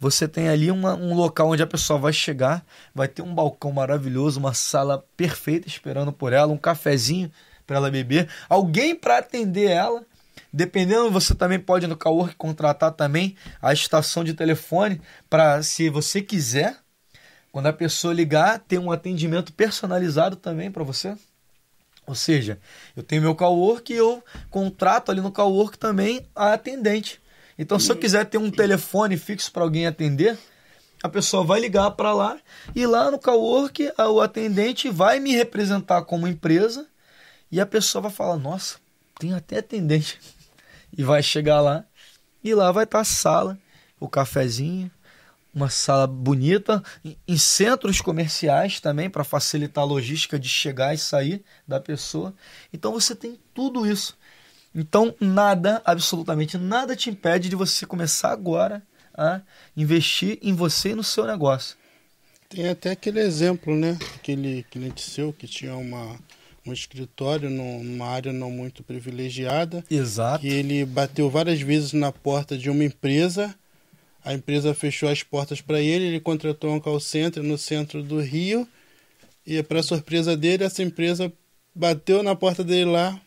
você 0.01 0.27
tem 0.27 0.49
ali 0.49 0.71
uma, 0.71 0.95
um 0.95 1.15
local 1.15 1.51
onde 1.51 1.63
a 1.63 1.67
pessoa 1.67 1.99
vai 1.99 2.15
chegar, 2.15 2.65
vai 2.95 3.07
ter 3.07 3.21
um 3.21 3.35
balcão 3.35 3.71
maravilhoso, 3.71 4.41
uma 4.41 4.55
sala 4.55 5.05
perfeita 5.19 5.69
esperando 5.69 6.11
por 6.11 6.33
ela, 6.33 6.51
um 6.51 6.57
cafezinho 6.57 7.31
para 7.67 7.77
ela 7.77 7.91
beber, 7.91 8.27
alguém 8.49 8.97
para 8.97 9.19
atender 9.19 9.71
ela. 9.71 10.03
Dependendo, 10.51 11.11
você 11.11 11.35
também 11.35 11.61
pode 11.61 11.87
no 11.87 11.97
Cowork 11.97 12.37
contratar 12.37 12.93
também 12.93 13.37
a 13.61 13.75
estação 13.75 14.25
de 14.25 14.33
telefone 14.33 15.03
para, 15.29 15.63
se 15.63 15.91
você 15.91 16.23
quiser, 16.23 16.79
quando 17.53 17.67
a 17.67 17.73
pessoa 17.73 18.15
ligar, 18.15 18.61
ter 18.61 18.79
um 18.79 18.91
atendimento 18.91 19.53
personalizado 19.53 20.37
também 20.37 20.71
para 20.71 20.85
você. 20.85 21.15
Ou 22.09 22.15
seja, 22.15 22.59
eu 22.97 23.03
tenho 23.03 23.21
meu 23.21 23.35
Cowork 23.35 23.93
e 23.93 23.97
eu 23.97 24.25
contrato 24.49 25.13
ali 25.13 25.21
no 25.21 25.31
Cowork 25.31 25.79
também 25.79 26.27
a 26.35 26.55
atendente. 26.55 27.21
Então, 27.59 27.79
se 27.79 27.93
eu 27.93 27.97
quiser 27.97 28.25
ter 28.25 28.39
um 28.39 28.51
telefone 28.51 29.19
fixo 29.19 29.53
para 29.53 29.63
alguém 29.63 29.87
atender, 29.87 30.39
a 31.03 31.09
pessoa 31.09 31.45
vai 31.45 31.61
ligar 31.61 31.91
para 31.91 32.15
lá 32.15 32.39
e 32.75 32.87
lá 32.87 33.11
no 33.11 33.19
Cowork 33.19 33.93
o 33.99 34.23
atendente 34.23 34.89
vai 34.89 35.21
me 35.21 35.33
representar 35.33 36.03
como 36.03 36.27
empresa 36.27 36.87
e 37.53 37.61
a 37.61 37.67
pessoa 37.67 38.01
vai 38.01 38.11
falar: 38.11 38.39
Nossa, 38.39 38.79
tem 39.19 39.35
até 39.35 39.59
atendente. 39.59 40.19
E 40.97 41.05
vai 41.05 41.23
chegar 41.23 41.61
lá 41.61 41.85
e 42.43 42.55
lá 42.55 42.73
vai 42.73 42.85
estar 42.85 42.97
tá 42.97 43.03
a 43.03 43.05
sala, 43.05 43.59
o 44.01 44.09
cafezinho, 44.09 44.91
uma 45.55 45.71
sala 45.71 46.07
bonita, 46.07 46.83
em 47.27 47.37
centros 47.37 48.01
comerciais 48.01 48.81
também, 48.81 49.11
para 49.11 49.25
facilitar 49.25 49.83
a 49.83 49.87
logística 49.87 50.39
de 50.39 50.49
chegar 50.49 50.95
e 50.95 50.99
sair 50.99 51.43
da 51.67 51.81
pessoa. 51.81 52.35
Então 52.73 52.93
você 52.93 53.15
tem 53.15 53.39
tudo 53.55 53.87
isso. 53.87 54.17
Então, 54.75 55.15
nada, 55.19 55.83
absolutamente 55.85 56.57
nada 56.57 56.95
te 56.95 57.11
impede 57.11 57.49
de 57.49 57.57
você 57.57 57.87
começar 57.87 58.31
agora 58.31 58.83
a 59.15 59.41
investir 59.77 60.39
em 60.43 60.55
você 60.55 60.91
e 60.91 60.95
no 60.95 61.03
seu 61.03 61.27
negócio. 61.27 61.77
Tem 62.49 62.69
até 62.69 62.93
aquele 62.93 63.21
exemplo, 63.21 63.75
né? 63.75 63.99
Aquele 64.15 64.63
cliente 64.71 65.03
seu 65.03 65.33
que 65.33 65.47
tinha 65.47 65.77
uma, 65.77 66.19
um 66.65 66.73
escritório 66.73 67.51
numa 67.51 68.07
área 68.07 68.33
não 68.33 68.51
muito 68.51 68.83
privilegiada. 68.83 69.85
Exato. 69.91 70.41
Que 70.41 70.49
ele 70.49 70.85
bateu 70.85 71.29
várias 71.29 71.61
vezes 71.61 71.93
na 71.93 72.13
porta 72.13 72.57
de 72.57 72.71
uma 72.71 72.85
empresa. 72.85 73.55
A 74.25 74.35
empresa 74.35 74.75
fechou 74.75 75.09
as 75.09 75.23
portas 75.23 75.61
para 75.61 75.81
ele, 75.81 76.07
ele 76.07 76.21
contratou 76.21 76.75
um 76.75 76.81
call 76.81 77.01
center 77.01 77.43
no 77.43 77.57
centro 77.57 78.03
do 78.03 78.21
Rio. 78.21 78.69
E 79.47 79.63
para 79.63 79.83
surpresa 79.83 80.37
dele, 80.37 80.65
essa 80.65 80.83
empresa 80.83 81.33
bateu 81.75 82.23
na 82.23 82.35
porta 82.35 82.63
dele 82.63 82.91
lá 82.91 83.19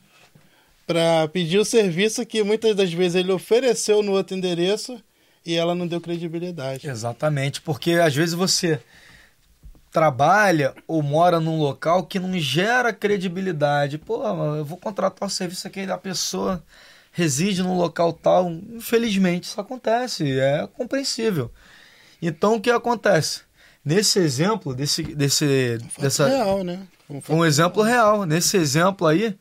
para 0.86 1.28
pedir 1.30 1.58
o 1.58 1.66
serviço 1.66 2.26
que 2.26 2.44
muitas 2.44 2.76
das 2.76 2.92
vezes 2.92 3.16
ele 3.16 3.32
ofereceu 3.32 4.04
no 4.04 4.12
outro 4.12 4.36
endereço 4.36 5.02
e 5.46 5.56
ela 5.56 5.74
não 5.74 5.88
deu 5.88 6.02
credibilidade. 6.02 6.88
Exatamente, 6.88 7.62
porque 7.62 7.94
às 7.94 8.14
vezes 8.14 8.36
você 8.36 8.80
trabalha 9.92 10.74
ou 10.88 11.02
mora 11.02 11.40
num 11.40 11.60
local 11.60 12.06
que 12.06 12.20
não 12.20 12.38
gera 12.40 12.94
credibilidade. 12.94 13.98
Pô, 13.98 14.24
eu 14.56 14.66
vou 14.66 14.78
contratar 14.78 15.28
o 15.28 15.32
serviço 15.32 15.68
aqui 15.68 15.86
da 15.86 15.98
pessoa 15.98 16.64
reside 17.12 17.62
num 17.62 17.78
local 17.78 18.14
tal. 18.14 18.50
Infelizmente, 18.50 19.44
isso 19.46 19.60
acontece, 19.60 20.40
é 20.40 20.68
compreensível. 20.68 21.52
Então, 22.22 22.56
o 22.56 22.62
que 22.62 22.70
acontece? 22.70 23.42
Nesse 23.84 24.20
exemplo, 24.20 24.74
desse, 24.76 25.04
desse, 25.04 25.80
dessa, 26.00 26.28
real, 26.28 26.64
né? 26.64 26.88
Um 27.28 27.44
exemplo 27.44 27.82
real. 27.84 28.26
Nesse 28.26 28.58
exemplo 28.58 29.08
aí, 29.08 29.36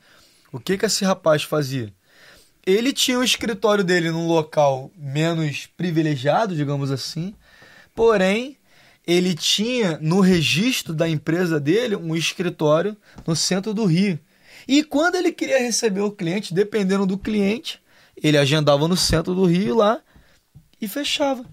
o 0.51 0.59
que 0.59 0.77
que 0.77 0.87
esse 0.87 1.05
rapaz 1.05 1.43
fazia? 1.43 1.93
Ele 2.67 2.93
tinha 2.93 3.19
o 3.19 3.25
escritório 3.25 3.85
dele 3.85 4.11
num 4.11 4.27
local 4.27 4.91
menos 4.97 5.69
privilegiado, 5.77 6.55
digamos 6.55 6.91
assim, 6.91 7.35
porém 7.95 8.57
ele 9.07 9.35
tinha 9.35 9.99
no 10.01 10.21
registro 10.21 10.93
da 10.95 11.09
empresa 11.09 11.59
dele 11.59 11.97
um 11.97 12.15
escritório 12.15 12.97
no 13.27 13.35
centro 13.35 13.73
do 13.73 13.85
Rio. 13.85 14.19
E 14.67 14.83
quando 14.83 15.17
ele 15.17 15.33
queria 15.33 15.59
receber 15.59 16.01
o 16.01 16.13
cliente, 16.13 16.55
dependendo 16.55 17.07
do 17.07 17.19
cliente, 17.19 17.81
ele 18.17 18.39
agendava 18.39 18.87
no 18.87 18.97
centro 18.97 19.35
do 19.35 19.45
Rio 19.45 19.77
lá 19.77 20.03
e 20.81 20.89
fechava. 20.89 21.45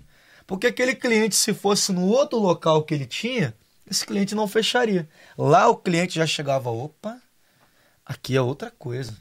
Porque 0.46 0.68
aquele 0.68 0.96
cliente, 0.96 1.36
se 1.36 1.54
fosse 1.54 1.92
no 1.92 2.08
outro 2.08 2.40
local 2.40 2.84
que 2.84 2.94
ele 2.94 3.06
tinha, 3.06 3.54
esse 3.90 4.06
cliente 4.06 4.36
não 4.36 4.48
fecharia. 4.48 5.08
Lá 5.38 5.68
o 5.68 5.76
cliente 5.76 6.16
já 6.16 6.26
chegava, 6.26 6.70
opa, 6.70 7.18
aqui 8.06 8.36
é 8.36 8.42
outra 8.42 8.72
coisa. 8.72 9.16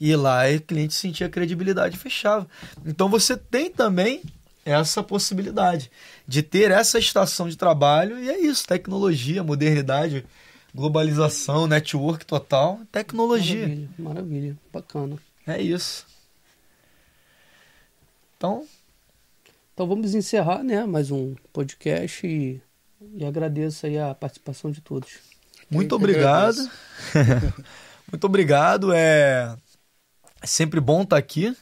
E 0.00 0.14
lá 0.14 0.42
o 0.48 0.60
cliente 0.60 0.94
sentia 0.94 1.28
credibilidade 1.28 1.96
e 1.96 1.98
fechava. 1.98 2.48
Então 2.86 3.08
você 3.08 3.36
tem 3.36 3.70
também 3.70 4.22
essa 4.64 5.02
possibilidade 5.02 5.90
de 6.26 6.42
ter 6.42 6.70
essa 6.70 6.98
estação 6.98 7.48
de 7.48 7.56
trabalho 7.56 8.18
e 8.18 8.28
é 8.28 8.38
isso, 8.38 8.66
tecnologia, 8.66 9.42
modernidade, 9.42 10.26
globalização, 10.78 11.66
network 11.66 12.24
total, 12.24 12.78
tecnologia. 12.92 13.66
Maravilha, 13.66 13.90
maravilha, 13.98 14.58
bacana. 14.72 15.18
É 15.44 15.60
isso. 15.60 16.06
Então, 18.36 18.64
então 19.74 19.88
vamos 19.88 20.14
encerrar, 20.14 20.62
né, 20.62 20.86
mais 20.86 21.10
um 21.10 21.34
podcast 21.52 22.24
e, 22.24 22.60
e 23.16 23.24
agradeço 23.24 23.86
aí 23.86 23.98
a 23.98 24.14
participação 24.14 24.70
de 24.70 24.80
todos. 24.80 25.18
Muito 25.68 25.96
obrigado. 25.96 26.58
Muito 28.10 28.24
obrigado. 28.24 28.92
É 28.92 29.56
sempre 30.44 30.80
bom 30.80 31.02
estar 31.02 31.16
aqui. 31.16 31.54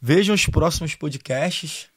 Vejam 0.00 0.36
os 0.36 0.46
próximos 0.46 0.94
podcasts. 0.94 1.88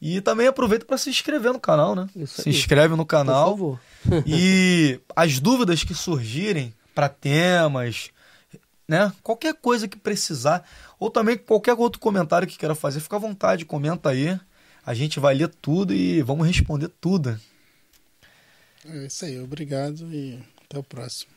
E 0.00 0.20
também 0.20 0.46
aproveita 0.46 0.84
para 0.84 0.98
se 0.98 1.08
inscrever 1.08 1.52
no 1.52 1.60
canal, 1.60 1.94
né? 1.94 2.06
Isso 2.14 2.42
se 2.42 2.50
inscreve 2.50 2.94
no 2.94 3.06
canal. 3.06 3.56
Por 3.56 3.80
favor. 4.04 4.22
e 4.26 5.00
as 5.14 5.40
dúvidas 5.40 5.82
que 5.82 5.94
surgirem 5.94 6.74
para 6.94 7.08
temas, 7.08 8.10
né? 8.86 9.12
Qualquer 9.22 9.54
coisa 9.54 9.88
que 9.88 9.96
precisar, 9.96 10.68
ou 10.98 11.10
também 11.10 11.36
qualquer 11.36 11.74
outro 11.74 12.00
comentário 12.00 12.46
que 12.46 12.58
queira 12.58 12.74
fazer, 12.74 13.00
fica 13.00 13.16
à 13.16 13.18
vontade, 13.18 13.64
comenta 13.64 14.10
aí. 14.10 14.38
A 14.84 14.94
gente 14.94 15.18
vai 15.18 15.34
ler 15.34 15.48
tudo 15.48 15.92
e 15.92 16.22
vamos 16.22 16.46
responder 16.46 16.88
tudo. 17.00 17.40
É 18.84 19.06
isso 19.06 19.24
aí, 19.24 19.40
obrigado 19.40 20.06
e 20.12 20.38
até 20.64 20.78
o 20.78 20.82
próximo. 20.82 21.35